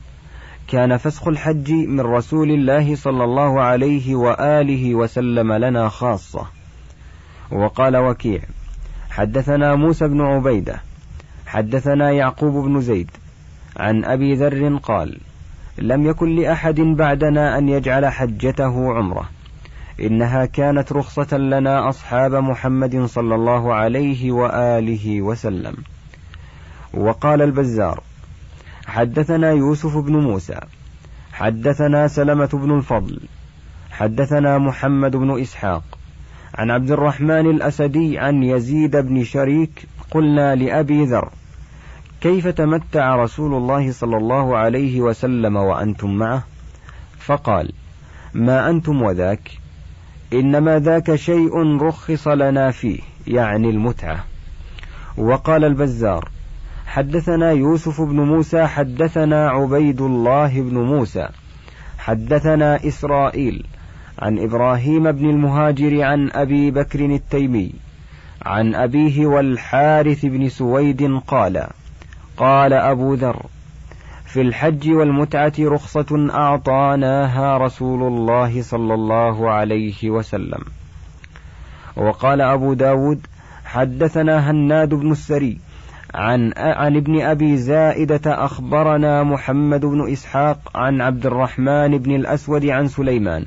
كان 0.69 0.97
فسخ 0.97 1.27
الحج 1.27 1.71
من 1.71 2.01
رسول 2.01 2.51
الله 2.51 2.95
صلى 2.95 3.23
الله 3.23 3.61
عليه 3.61 4.15
وآله 4.15 4.95
وسلم 4.95 5.53
لنا 5.53 5.89
خاصة. 5.89 6.47
وقال 7.51 7.97
وكيع 7.97 8.41
حدثنا 9.09 9.75
موسى 9.75 10.07
بن 10.07 10.21
عبيدة 10.21 10.81
حدثنا 11.47 12.11
يعقوب 12.11 12.65
بن 12.65 12.81
زيد 12.81 13.11
عن 13.77 14.05
أبي 14.05 14.35
ذر 14.35 14.77
قال 14.83 15.17
لم 15.77 16.05
يكن 16.05 16.35
لأحد 16.35 16.79
بعدنا 16.79 17.57
أن 17.57 17.69
يجعل 17.69 18.05
حجته 18.05 18.93
عمرة. 18.93 19.29
إنها 20.01 20.45
كانت 20.45 20.91
رخصة 20.91 21.37
لنا 21.37 21.89
أصحاب 21.89 22.35
محمد 22.35 23.05
صلى 23.05 23.35
الله 23.35 23.73
عليه 23.73 24.31
وآله 24.31 25.21
وسلم. 25.21 25.75
وقال 26.93 27.41
البزار 27.41 28.03
حدثنا 28.89 29.51
يوسف 29.51 29.97
بن 29.97 30.15
موسى 30.15 30.59
حدثنا 31.33 32.07
سلمة 32.07 32.49
بن 32.53 32.77
الفضل 32.77 33.19
حدثنا 33.91 34.57
محمد 34.57 35.15
بن 35.15 35.41
إسحاق 35.41 35.83
عن 36.55 36.71
عبد 36.71 36.91
الرحمن 36.91 37.49
الأسدي 37.49 38.19
عن 38.19 38.43
يزيد 38.43 38.97
بن 38.97 39.23
شريك 39.23 39.87
قلنا 40.11 40.55
لأبي 40.55 41.05
ذر 41.05 41.29
كيف 42.21 42.47
تمتع 42.47 43.15
رسول 43.15 43.53
الله 43.53 43.91
صلى 43.91 44.17
الله 44.17 44.57
عليه 44.57 45.01
وسلم 45.01 45.55
وأنتم 45.55 46.15
معه؟ 46.15 46.43
فقال 47.19 47.71
ما 48.33 48.69
أنتم 48.69 49.01
وذاك 49.01 49.51
إنما 50.33 50.79
ذاك 50.79 51.15
شيء 51.15 51.81
رخص 51.81 52.27
لنا 52.27 52.71
فيه 52.71 52.99
يعني 53.27 53.69
المتعة. 53.69 54.23
وقال 55.17 55.63
البزار 55.63 56.29
حدثنا 56.89 57.51
يوسف 57.51 58.01
بن 58.01 58.19
موسى 58.19 58.67
حدثنا 58.67 59.49
عبيد 59.49 60.01
الله 60.01 60.61
بن 60.61 60.77
موسى 60.77 61.27
حدثنا 61.97 62.87
إسرائيل 62.87 63.65
عن 64.19 64.39
إبراهيم 64.39 65.11
بن 65.11 65.29
المهاجر 65.29 66.01
عن 66.01 66.31
أبي 66.31 66.71
بكر 66.71 67.05
التيمي 67.05 67.73
عن 68.41 68.75
أبيه 68.75 69.27
والحارث 69.27 70.25
بن 70.25 70.49
سويد 70.49 71.21
قال 71.27 71.67
قال 72.37 72.73
أبو 72.73 73.13
ذر 73.13 73.45
في 74.25 74.41
الحج 74.41 74.89
والمتعة 74.89 75.53
رخصة 75.59 76.29
أعطاناها 76.33 77.57
رسول 77.57 78.13
الله 78.13 78.61
صلى 78.61 78.93
الله 78.93 79.49
عليه 79.49 80.09
وسلم. 80.09 80.63
وقال 81.95 82.41
أبو 82.41 82.73
داود 82.73 83.27
حدثنا 83.65 84.51
هناد 84.51 84.89
بن 84.89 85.11
السري 85.11 85.68
عن 86.13 86.53
عن 86.57 86.95
ابن 86.95 87.21
أبي 87.21 87.57
زائدة 87.57 88.45
أخبرنا 88.45 89.23
محمد 89.23 89.85
بن 89.85 90.11
إسحاق 90.11 90.57
عن 90.75 91.01
عبد 91.01 91.25
الرحمن 91.25 91.97
بن 91.97 92.15
الأسود 92.15 92.65
عن 92.65 92.87
سليمان 92.87 93.45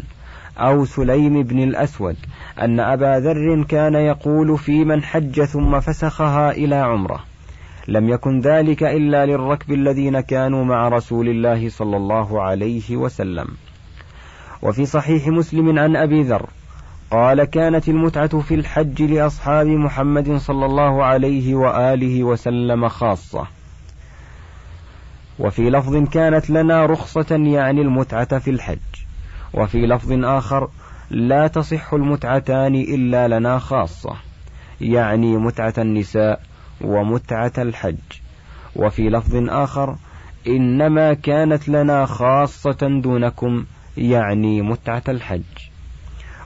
أو 0.59 0.85
سليم 0.85 1.43
بن 1.43 1.59
الأسود 1.59 2.17
أن 2.61 2.81
أبا 2.81 3.21
ذر 3.21 3.65
كان 3.69 3.95
يقول 3.95 4.59
في 4.59 4.85
من 4.85 5.03
حج 5.03 5.45
ثم 5.45 5.81
فسخها 5.81 6.51
إلى 6.51 6.75
عمرة. 6.75 7.21
لم 7.89 8.09
يكن 8.09 8.41
ذلك 8.41 8.83
إلا 8.83 9.27
للركب 9.27 9.73
الذين 9.73 10.21
كانوا 10.21 10.65
مع 10.65 10.89
رسول 10.89 11.29
الله 11.29 11.69
صلى 11.69 11.97
الله 11.97 12.43
عليه 12.43 12.97
وسلم. 12.97 13.47
وفي 14.63 14.87
صحيح 14.87 15.29
مسلم 15.29 15.79
عن 15.79 15.97
أبي 15.97 16.23
ذر 16.23 16.47
قال 17.13 17.45
كانت 17.45 17.89
المتعة 17.89 18.41
في 18.41 18.55
الحج 18.55 19.03
لأصحاب 19.03 19.67
محمد 19.67 20.37
صلى 20.37 20.67
الله 20.67 21.05
عليه 21.05 21.55
وآله 21.55 22.25
وسلم 22.25 22.89
خاصة. 22.89 23.47
وفي 25.39 25.71
لفظ 25.71 25.97
كانت 25.97 26.51
لنا 26.51 26.87
رخصة 26.87 27.27
يعني 27.31 27.81
المتعة 27.81 28.39
في 28.39 28.51
الحج. 28.51 28.79
وفي 29.55 29.87
لفظ 29.87 30.13
آخر 30.25 30.69
لا 31.11 31.47
تصح 31.47 31.95
المتعتان 31.95 32.75
إلا 32.75 33.29
لنا 33.29 33.59
خاصة. 33.59 34.17
يعني 34.81 35.37
متعة 35.37 35.75
النساء 35.79 36.41
ومتعة 36.81 37.53
الحج. 37.59 38.09
وفي 38.77 39.11
لفظ 39.11 39.37
آخر 39.49 39.97
إنما 40.47 41.15
كانت 41.15 41.69
لنا 41.69 42.07
خاصة 42.07 43.01
دونكم 43.03 43.65
يعني 43.97 44.63
متعة 44.63 45.03
الحج. 45.09 45.72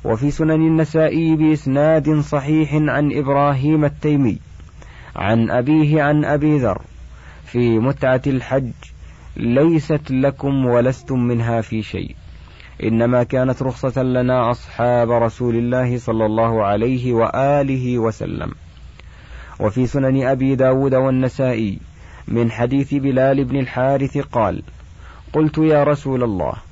وفي 0.06 0.30
سنن 0.30 0.50
النسائي 0.50 1.36
بإسناد 1.36 2.20
صحيح 2.20 2.74
عن 2.74 3.12
إبراهيم 3.12 3.84
التيمي 3.84 4.38
عن 5.16 5.50
أبيه 5.50 6.02
عن 6.02 6.24
أبي 6.24 6.58
ذر 6.58 6.82
في 7.44 7.78
متعة 7.78 8.22
الحج 8.26 8.72
ليست 9.36 10.10
لكم 10.10 10.66
ولستم 10.66 11.18
منها 11.18 11.60
في 11.60 11.82
شيء 11.82 12.14
إنما 12.82 13.22
كانت 13.22 13.62
رخصة 13.62 14.02
لنا 14.02 14.50
أصحاب 14.50 15.10
رسول 15.10 15.56
الله 15.56 15.98
صلى 15.98 16.26
الله 16.26 16.64
عليه 16.64 17.12
وآله 17.12 17.98
وسلم. 17.98 18.52
وفي 19.60 19.86
سنن 19.86 20.26
أبي 20.26 20.54
داود 20.54 20.94
والنسائي 20.94 21.78
من 22.28 22.50
حديث 22.50 22.94
بلال 22.94 23.44
بن 23.44 23.56
الحارث 23.56 24.18
قال 24.18 24.62
قلت 25.32 25.58
يا 25.58 25.84
رسول 25.84 26.22
الله 26.22 26.65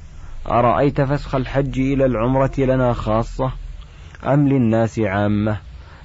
أرأيت 0.50 1.00
فسخ 1.00 1.34
الحج 1.34 1.80
إلى 1.80 2.06
العمرة 2.06 2.52
لنا 2.58 2.92
خاصة 2.92 3.52
أم 4.24 4.48
للناس 4.48 4.98
عامة؟ 4.98 5.56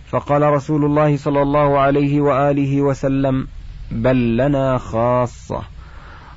فقال 0.08 0.42
رسول 0.42 0.86
الله 0.86 1.18
صلى 1.18 1.42
الله 1.42 1.80
عليه 1.80 2.22
وآله 2.22 2.82
وسلم 2.82 3.48
بل 3.92 4.38
لنا 4.38 4.78
خاصة. 4.78 5.62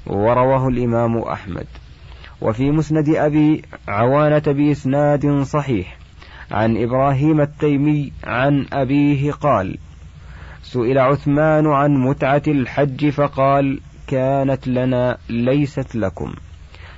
ورواه 0.06 0.68
الإمام 0.68 1.18
أحمد. 1.18 1.66
وفي 2.40 2.70
مسند 2.70 3.08
أبي 3.08 3.62
عوانة 3.88 4.42
بإسناد 4.46 5.42
صحيح 5.42 5.96
عن 6.50 6.76
إبراهيم 6.76 7.40
التيمي 7.40 8.12
عن 8.24 8.66
أبيه 8.72 9.32
قال 9.32 9.78
سئل 10.62 10.98
عثمان 10.98 11.66
عن 11.66 11.94
متعة 11.94 12.42
الحج 12.48 13.08
فقال 13.08 13.80
كانت 14.06 14.68
لنا 14.68 15.18
ليست 15.28 15.96
لكم. 15.96 16.34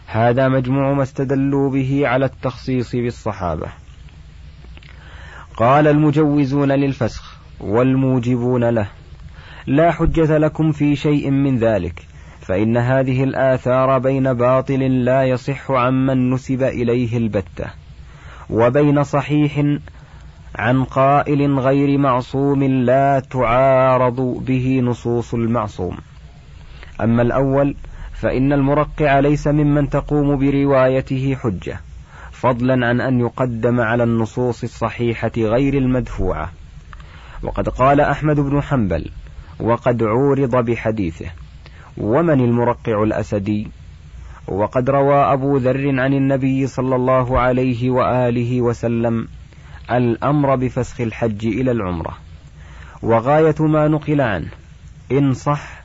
هذا 0.07 0.49
مجموع 0.49 0.93
ما 0.93 1.03
استدلوا 1.03 1.71
به 1.71 2.09
على 2.09 2.25
التخصيص 2.25 2.97
بالصحابة. 2.97 3.67
قال 5.57 5.87
المجوزون 5.87 6.73
للفسخ 6.73 7.39
والموجبون 7.61 8.65
له 8.65 8.87
لا 9.67 9.91
حجة 9.93 10.39
لكم 10.39 10.73
في 10.73 10.97
شيء 10.97 11.31
من 11.31 11.59
ذلك 11.59 12.03
فإن 12.41 12.77
هذه 12.77 13.25
الآثار 13.25 13.99
بين 13.99 14.33
باطل 14.33 15.05
لا 15.05 15.25
يصح 15.25 15.71
عمن 15.71 16.31
نسب 16.31 16.63
إليه 16.63 17.17
البتة 17.17 17.65
وبين 18.51 19.05
صحيح 19.05 19.65
عن 20.57 20.85
قائل 20.85 21.59
غير 21.59 21.99
معصوم 21.99 22.65
لا 22.65 23.21
تعارض 23.31 24.21
به 24.47 24.81
نصوص 24.81 25.35
المعصوم. 25.35 25.97
أما 27.01 27.23
الأول 27.23 27.75
فإن 28.25 28.53
المرقع 28.53 29.19
ليس 29.19 29.47
ممن 29.47 29.91
تقوم 29.91 30.37
بروايته 30.39 31.37
حجة 31.43 31.81
فضلا 32.33 32.87
عن 32.87 33.01
أن 33.01 33.21
يقدم 33.21 33.81
على 33.81 34.03
النصوص 34.05 34.63
الصحيحة 34.63 35.33
غير 35.37 35.75
المدفوعة. 35.75 36.53
وقد 37.43 37.69
قال 37.69 38.01
أحمد 38.01 38.41
بن 38.41 38.63
حنبل 38.63 39.11
وقد 39.61 40.03
عورض 40.03 40.57
بحديثه 40.57 41.27
ومن 41.99 42.41
المرقع 42.41 43.03
الأسدي؟ 43.03 43.69
وقد 44.49 44.91
روى 44.91 45.17
أبو 45.33 45.57
ذر 45.57 46.01
عن 46.01 46.15
النبي 46.15 46.67
صلى 46.67 46.97
الله 46.97 47.39
عليه 47.39 47.91
وآله 47.91 48.63
وسلم 48.63 49.29
الأمر 49.91 50.57
بفسخ 50.57 51.01
الحج 51.01 51.47
إلى 51.47 51.71
العمرة. 51.71 52.19
وغاية 53.03 53.57
ما 53.61 53.89
نقل 53.89 54.21
عنه 54.21 54.49
إن 55.13 55.35
صح 55.35 55.84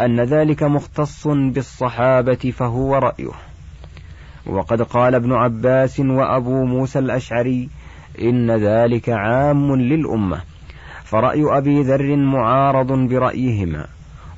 أن 0.00 0.20
ذلك 0.20 0.62
مختص 0.62 1.28
بالصحابة 1.28 2.52
فهو 2.56 2.96
رأيه. 2.96 3.32
وقد 4.46 4.82
قال 4.82 5.14
ابن 5.14 5.32
عباس 5.32 6.00
وأبو 6.00 6.64
موسى 6.64 6.98
الأشعري 6.98 7.68
إن 8.22 8.50
ذلك 8.50 9.08
عام 9.08 9.76
للأمة. 9.76 10.40
فرأي 11.04 11.58
أبي 11.58 11.82
ذر 11.82 12.16
معارض 12.16 12.92
برأيهما 12.92 13.86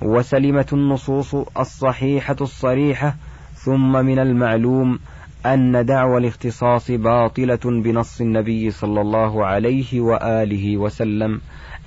وسلمت 0.03 0.73
النصوص 0.73 1.35
الصحيحة 1.35 2.37
الصريحة 2.41 3.17
ثم 3.55 3.93
من 3.93 4.19
المعلوم 4.19 4.99
أن 5.47 5.87
دعوى 5.87 6.19
الاختصاص 6.19 6.91
باطلة 6.91 7.61
بنص 7.65 8.21
النبي 8.21 8.71
صلى 8.71 9.01
الله 9.01 9.47
عليه 9.47 10.01
وآله 10.01 10.77
وسلم 10.77 11.41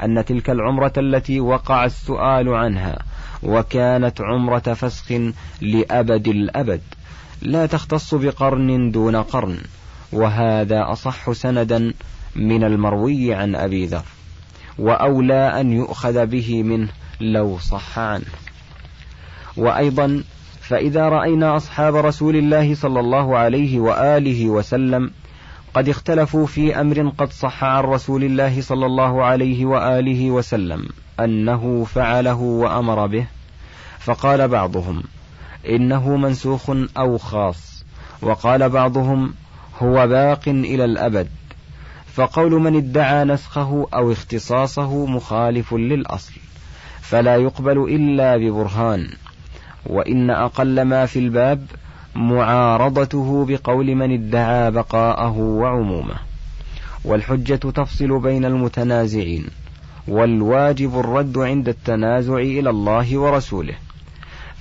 أن 0.04 0.26
تلك 0.26 0.50
العمرة 0.50 0.94
التي 0.98 1.40
وقع 1.40 1.86
السؤال 1.86 2.50
عنها 2.50 3.00
وكانت 3.44 4.22
عمرة 4.22 4.60
فسخ 4.74 5.12
لأبد 5.62 6.28
الأبد. 6.28 6.82
لا 7.42 7.66
تختص 7.66 8.14
بقرن 8.16 8.92
دون 8.92 9.16
قرن 9.16 9.58
وهذا 10.12 10.92
أصح 10.92 11.32
سندا 11.32 11.94
من 12.36 12.64
المروي 12.64 13.34
عن 13.34 13.56
أبي 13.56 13.86
ذر 13.86 14.06
وأولى 14.80 15.62
أن 15.62 15.72
يؤخذ 15.72 16.26
به 16.26 16.64
منه 16.64 16.90
لو 17.22 17.58
صح 17.58 18.00
عنه 18.00 18.26
وأيضا 19.58 20.24
فإذا 20.62 21.10
رأينا 21.10 21.56
أصحاب 21.56 21.96
رسول 21.96 22.36
الله 22.36 22.76
صلى 22.76 23.00
الله 23.00 23.38
عليه 23.38 23.80
وآله 23.80 24.50
وسلم 24.50 25.12
قد 25.74 25.90
اختلفوا 25.90 26.46
في 26.46 26.82
أمر 26.82 27.10
قد 27.10 27.34
صح 27.34 27.64
عن 27.64 27.84
رسول 27.84 28.24
الله 28.24 28.62
صلى 28.62 28.86
الله 28.86 29.24
عليه 29.24 29.66
وآله 29.66 30.32
وسلم. 30.32 30.90
أنه 31.24 31.84
فعله 31.84 32.36
وأمر 32.36 33.08
به 33.08 33.26
فقال 34.00 34.48
بعضهم 34.48 35.04
إنه 35.70 36.16
منسوخ 36.18 36.70
أو 36.98 37.18
خاص 37.18 37.84
وقال 38.22 38.70
بعضهم 38.70 39.34
هو 39.80 40.08
باق 40.08 40.42
إلى 40.48 40.86
الأبد 40.86 41.28
فقول 42.14 42.52
من 42.52 42.76
ادعى 42.76 43.24
نسخه 43.24 43.88
أو 43.94 44.12
اختصاصه 44.12 45.06
مخالف 45.06 45.74
للأصل 45.74 46.34
فلا 47.02 47.36
يقبل 47.36 47.78
إلا 47.78 48.38
ببرهان 48.38 49.08
وإن 49.86 50.30
أقل 50.30 50.82
ما 50.82 51.06
في 51.06 51.20
الباب 51.20 51.66
معارضته 52.16 53.46
بقول 53.50 53.96
من 53.96 54.12
ادعى 54.14 54.72
بقاءه 54.72 55.38
وعمومه 55.38 56.16
والحجة 57.06 57.56
تفصل 57.56 58.20
بين 58.20 58.46
المتنازعين. 58.46 59.46
والواجب 60.08 61.00
الرد 61.00 61.38
عند 61.38 61.70
التنازع 61.70 62.36
إلى 62.36 62.70
الله 62.70 63.18
ورسوله. 63.18 63.76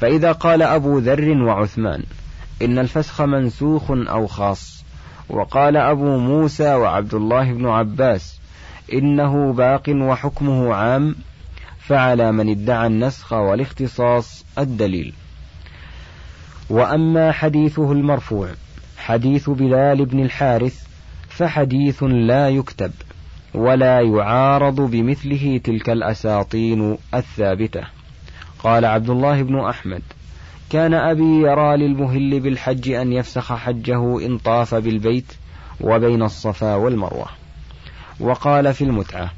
فإذا 0.00 0.32
قال 0.32 0.62
أبو 0.62 0.98
ذر 0.98 1.42
وعثمان 1.42 2.02
إن 2.62 2.78
الفسخ 2.78 3.20
منسوخ 3.20 3.90
أو 3.90 4.26
خاص 4.26 4.84
وقال 5.28 5.76
أبو 5.76 6.18
موسى 6.18 6.74
وعبد 6.74 7.14
الله 7.14 7.52
بن 7.52 7.66
عباس 7.66 8.40
إنه 8.92 9.52
باق 9.52 9.82
وحكمه 9.88 10.74
عام 10.74 11.16
فعلى 11.80 12.32
من 12.32 12.50
ادعى 12.50 12.86
النسخ 12.86 13.32
والاختصاص 13.32 14.44
الدليل. 14.58 15.12
وأما 16.70 17.32
حديثه 17.32 17.92
المرفوع 17.92 18.48
حديث 18.98 19.50
بلال 19.50 20.04
بن 20.04 20.20
الحارث 20.20 20.84
فحديث 21.28 22.02
لا 22.02 22.48
يكتب. 22.48 22.92
ولا 23.54 24.00
يعارض 24.00 24.80
بمثله 24.80 25.60
تلك 25.64 25.90
الأساطين 25.90 26.98
الثابتة. 27.14 27.80
قال 28.58 28.84
عبد 28.84 29.10
الله 29.10 29.42
بن 29.42 29.60
أحمد 29.60 30.02
كان 30.70 30.94
أبي 30.94 31.40
يرى 31.42 31.76
للمهل 31.76 32.40
بالحج 32.40 32.90
أن 32.90 33.12
يفسخ 33.12 33.52
حجه 33.52 34.26
إن 34.26 34.38
طاف 34.38 34.74
بالبيت 34.74 35.32
وبين 35.80 36.22
الصفا 36.22 36.74
والمروة. 36.74 37.26
وقال 38.20 38.74
في 38.74 38.84
المتعة 38.84 39.30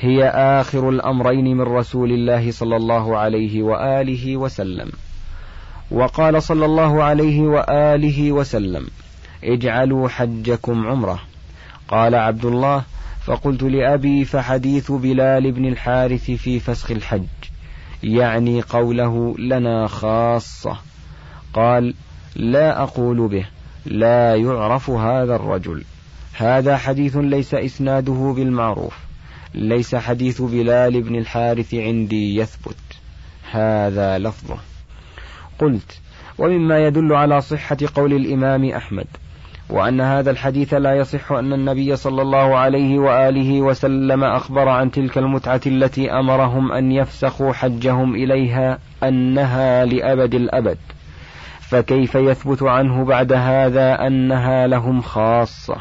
هي 0.00 0.28
آخر 0.28 0.88
الأمرين 0.88 1.56
من 1.56 1.60
رسول 1.60 2.12
الله 2.12 2.50
صلى 2.50 2.76
الله 2.76 3.18
عليه 3.18 3.62
وآله 3.62 4.36
وسلم. 4.36 4.92
وقال 5.90 6.42
صلى 6.42 6.64
الله 6.64 7.02
عليه 7.02 7.40
وآله 7.40 8.32
وسلم 8.32 8.86
اجعلوا 9.44 10.08
حجكم 10.08 10.86
عمرة. 10.86 11.18
قال 11.88 12.14
عبد 12.14 12.44
الله 12.44 12.82
فقلت 13.30 13.62
لأبي 13.62 14.24
فحديث 14.24 14.92
بلال 14.92 15.52
بن 15.52 15.66
الحارث 15.66 16.30
في 16.30 16.60
فسخ 16.60 16.90
الحج 16.90 17.26
يعني 18.02 18.60
قوله 18.60 19.34
لنا 19.38 19.86
خاصة. 19.86 20.76
قال 21.54 21.94
لا 22.36 22.82
أقول 22.82 23.28
به 23.28 23.46
لا 23.86 24.36
يعرف 24.36 24.90
هذا 24.90 25.34
الرجل. 25.34 25.84
هذا 26.32 26.76
حديث 26.76 27.16
ليس 27.16 27.54
إسناده 27.54 28.32
بالمعروف. 28.36 28.98
ليس 29.54 29.94
حديث 29.94 30.42
بلال 30.42 31.02
بن 31.02 31.16
الحارث 31.16 31.74
عندي 31.74 32.36
يثبت. 32.36 32.76
هذا 33.50 34.18
لفظه. 34.18 34.58
قلت 35.58 35.98
ومما 36.38 36.86
يدل 36.86 37.12
على 37.12 37.40
صحة 37.40 37.78
قول 37.94 38.12
الإمام 38.12 38.64
أحمد 38.64 39.06
وأن 39.70 40.00
هذا 40.00 40.30
الحديث 40.30 40.74
لا 40.74 40.94
يصح 40.94 41.32
أن 41.32 41.52
النبي 41.52 41.96
صلى 41.96 42.22
الله 42.22 42.56
عليه 42.58 42.98
وآله 42.98 43.60
وسلم 43.60 44.24
أخبر 44.24 44.68
عن 44.68 44.90
تلك 44.90 45.18
المتعة 45.18 45.60
التي 45.66 46.12
أمرهم 46.12 46.72
أن 46.72 46.92
يفسخوا 46.92 47.52
حجهم 47.52 48.14
إليها 48.14 48.78
أنها 49.02 49.84
لأبد 49.84 50.34
الأبد. 50.34 50.78
فكيف 51.60 52.14
يثبت 52.14 52.62
عنه 52.62 53.04
بعد 53.04 53.32
هذا 53.32 54.06
أنها 54.06 54.66
لهم 54.66 55.00
خاصة؟ 55.00 55.76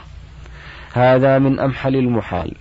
هذا 0.93 1.39
من 1.39 1.59
أمحل 1.59 1.95
المحال. 1.95 2.51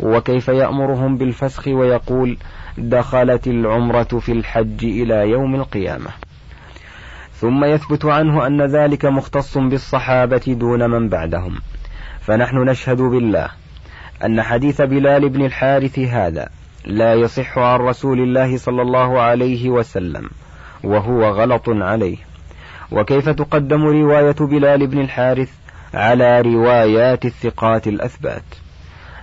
وكيف 0.00 0.48
يأمرهم 0.48 1.16
بالفسخ 1.16 1.68
ويقول 1.68 2.36
دخلت 2.78 3.46
العمرة 3.46 4.18
في 4.18 4.32
الحج 4.32 4.84
إلى 4.84 5.30
يوم 5.30 5.54
القيامة؟ 5.54 6.10
ثم 7.34 7.64
يثبت 7.64 8.04
عنه 8.04 8.46
أن 8.46 8.62
ذلك 8.62 9.04
مختص 9.04 9.58
بالصحابة 9.58 10.42
دون 10.46 10.90
من 10.90 11.08
بعدهم. 11.08 11.54
فنحن 12.20 12.56
نشهد 12.56 12.96
بالله 12.96 13.48
أن 14.24 14.42
حديث 14.42 14.82
بلال 14.82 15.28
بن 15.28 15.44
الحارث 15.44 15.98
هذا 15.98 16.48
لا 16.84 17.14
يصح 17.14 17.58
عن 17.58 17.80
رسول 17.80 18.20
الله 18.20 18.56
صلى 18.56 18.82
الله 18.82 19.20
عليه 19.20 19.70
وسلم 19.70 20.30
وهو 20.84 21.24
غلط 21.24 21.68
عليه. 21.68 22.16
وكيف 22.92 23.28
تقدم 23.28 23.86
رواية 23.86 24.36
بلال 24.40 24.86
بن 24.86 25.00
الحارث 25.00 25.50
على 25.94 26.40
روايات 26.40 27.24
الثقات 27.24 27.86
الأثبات؟ 27.86 28.44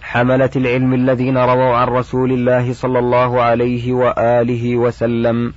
حملة 0.02 0.50
العلم 0.56 0.94
الذين 0.94 1.38
رووا 1.38 1.76
عن 1.76 1.88
رسول 1.88 2.32
الله 2.32 2.74
صلى 2.74 3.00
الله 3.00 3.42
عليه 3.42 3.94
وآله 3.94 4.78
وسلم 4.78 5.54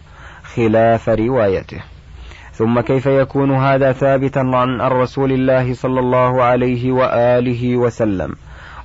خلاف 0.55 1.09
روايته. 1.09 1.94
ثم 2.55 2.81
كيف 2.81 3.07
يكون 3.07 3.51
هذا 3.51 3.93
ثابتا 3.93 4.39
عن 4.39 4.81
رسول 4.81 5.33
الله 5.33 5.75
صلى 5.75 6.01
الله 6.01 6.43
عليه 6.43 6.93
وآله 6.93 7.77
وسلم؟ 7.77 8.35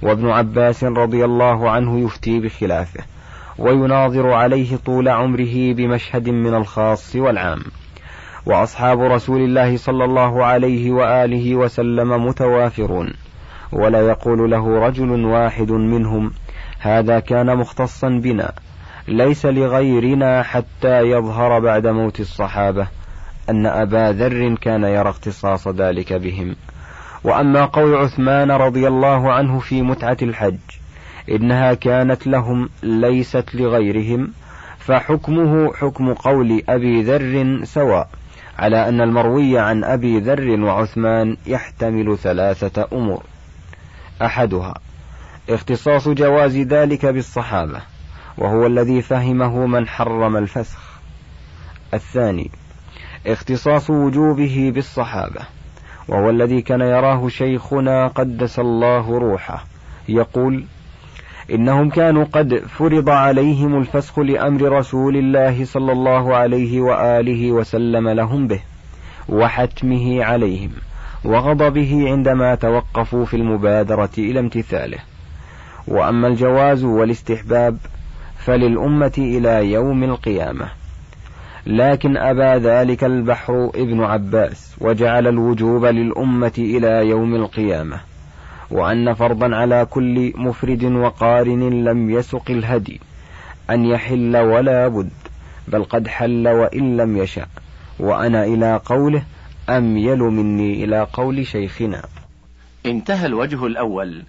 وابن 0.02 0.30
عباس 0.30 0.84
رضي 0.84 1.26
الله 1.26 1.70
عنه 1.70 2.00
يفتي 2.00 2.40
بخلافه 2.40 3.04
ويناظر 3.58 4.32
عليه 4.32 4.76
طول 4.86 5.10
عمره 5.10 5.74
بمشهد 5.74 6.30
من 6.30 6.54
الخاص 6.56 7.16
والعام. 7.16 7.60
وأصحاب 8.46 9.02
رسول 9.02 9.42
الله 9.42 9.78
صلى 9.78 10.06
الله 10.06 10.46
عليه 10.46 10.92
وآله 10.92 11.56
وسلم 11.56 12.26
متوافرون 12.26 13.14
ولا 13.72 14.02
يقول 14.02 14.52
له 14.52 14.88
رجل 14.88 15.26
واحد 15.26 15.72
منهم 15.72 16.32
هذا 16.80 17.20
كان 17.20 17.58
مختصا 17.58 18.10
بنا 18.10 18.52
ليس 19.08 19.46
لغيرنا 19.46 20.44
حتى 20.44 21.02
يظهر 21.02 21.60
بعد 21.60 21.88
موت 21.88 22.20
الصحابة. 22.20 22.99
أن 23.50 23.66
أبا 23.66 24.12
ذر 24.12 24.56
كان 24.56 24.84
يرى 24.84 25.10
اختصاص 25.10 25.68
ذلك 25.68 26.14
بهم. 26.14 26.56
وأما 27.24 27.66
قول 27.66 27.96
عثمان 27.96 28.52
رضي 28.52 28.88
الله 28.88 29.32
عنه 29.34 29.60
في 29.60 29.82
متعة 29.82 30.18
الحج 30.22 30.58
إنها 31.32 31.74
كانت 31.74 32.28
لهم 32.28 32.70
ليست 32.84 33.46
لغيرهم 33.54 34.32
فحكمه 34.80 35.74
حكم 35.74 36.14
قول 36.14 36.64
أبي 36.70 37.04
ذر 37.04 37.66
سواء 37.66 38.10
على 38.60 38.90
أن 38.90 39.02
المروي 39.02 39.60
عن 39.60 39.84
أبي 39.84 40.20
ذر 40.20 40.60
وعثمان 40.62 41.38
يحتمل 41.46 42.18
ثلاثة 42.18 42.88
أمور. 42.94 43.24
أحدها 44.22 44.74
اختصاص 45.50 46.08
جواز 46.08 46.58
ذلك 46.58 47.06
بالصحابة 47.06 47.82
وهو 48.38 48.66
الذي 48.66 49.02
فهمه 49.02 49.66
من 49.66 49.88
حرم 49.88 50.38
الفسخ. 50.38 50.80
الثاني 51.94 52.52
اختصاص 53.28 53.90
وجوبه 53.90 54.72
بالصحابة. 54.76 55.42
وهو 56.08 56.30
الذي 56.30 56.62
كان 56.62 56.82
يراه 56.82 57.28
شيخنا 57.28 58.08
قدس 58.08 58.60
الله 58.60 59.20
روحه. 59.20 59.66
يقول 60.10 60.64
إنهم 61.52 61.90
كانوا 61.90 62.26
قد 62.34 62.64
فرض 62.78 63.10
عليهم 63.10 63.78
الفسخ 63.78 64.20
لأمر 64.20 64.62
رسول 64.62 65.18
الله 65.18 65.66
صلى 65.66 65.92
الله 65.92 66.36
عليه 66.36 66.82
وآله 66.82 67.52
وسلم 67.52 68.10
لهم 68.10 68.48
به 68.48 68.60
وحتمه 69.30 70.24
عليهم 70.24 70.72
وغضبه 71.26 72.10
عندما 72.12 72.56
توقفوا 72.56 73.26
في 73.26 73.38
المبادرة 73.38 74.10
إلى 74.18 74.40
امتثاله. 74.40 74.98
وأما 75.88 76.28
الجواز 76.28 76.84
والاستحباب 76.84 77.78
فللأمة 78.38 79.14
إلى 79.18 79.72
يوم 79.72 80.04
القيامة. 80.04 80.79
لكن 81.70 82.18
أبى 82.18 82.68
ذلك 82.68 83.04
البحر 83.04 83.72
ابن 83.76 84.04
عباس 84.04 84.76
وجعل 84.82 85.28
الوجوب 85.28 85.86
للأمة 85.86 86.52
إلى 86.58 87.10
يوم 87.10 87.36
القيامة 87.36 88.00
وأن 88.72 89.14
فرضا 89.14 89.56
على 89.56 89.86
كل 89.86 90.34
مفرد 90.36 90.84
وقارن 90.84 91.84
لم 91.84 92.10
يسق 92.10 92.52
الهدي 92.52 93.00
أن 93.70 93.86
يحل 93.86 94.38
ولا 94.38 94.88
بد 94.88 95.10
بل 95.68 95.84
قد 95.84 96.08
حل 96.08 96.48
وإن 96.48 96.98
لم 96.98 97.18
يشأ 97.18 97.46
وأنا 98.00 98.44
إلى 98.44 98.82
قوله 98.86 99.24
أميل 99.70 100.20
مني 100.20 100.84
إلى 100.84 101.08
قول 101.14 101.48
شيخنا. 101.48 102.02
انتهى 102.86 103.26
الوجه 103.26 103.66
الأول. 103.66 104.24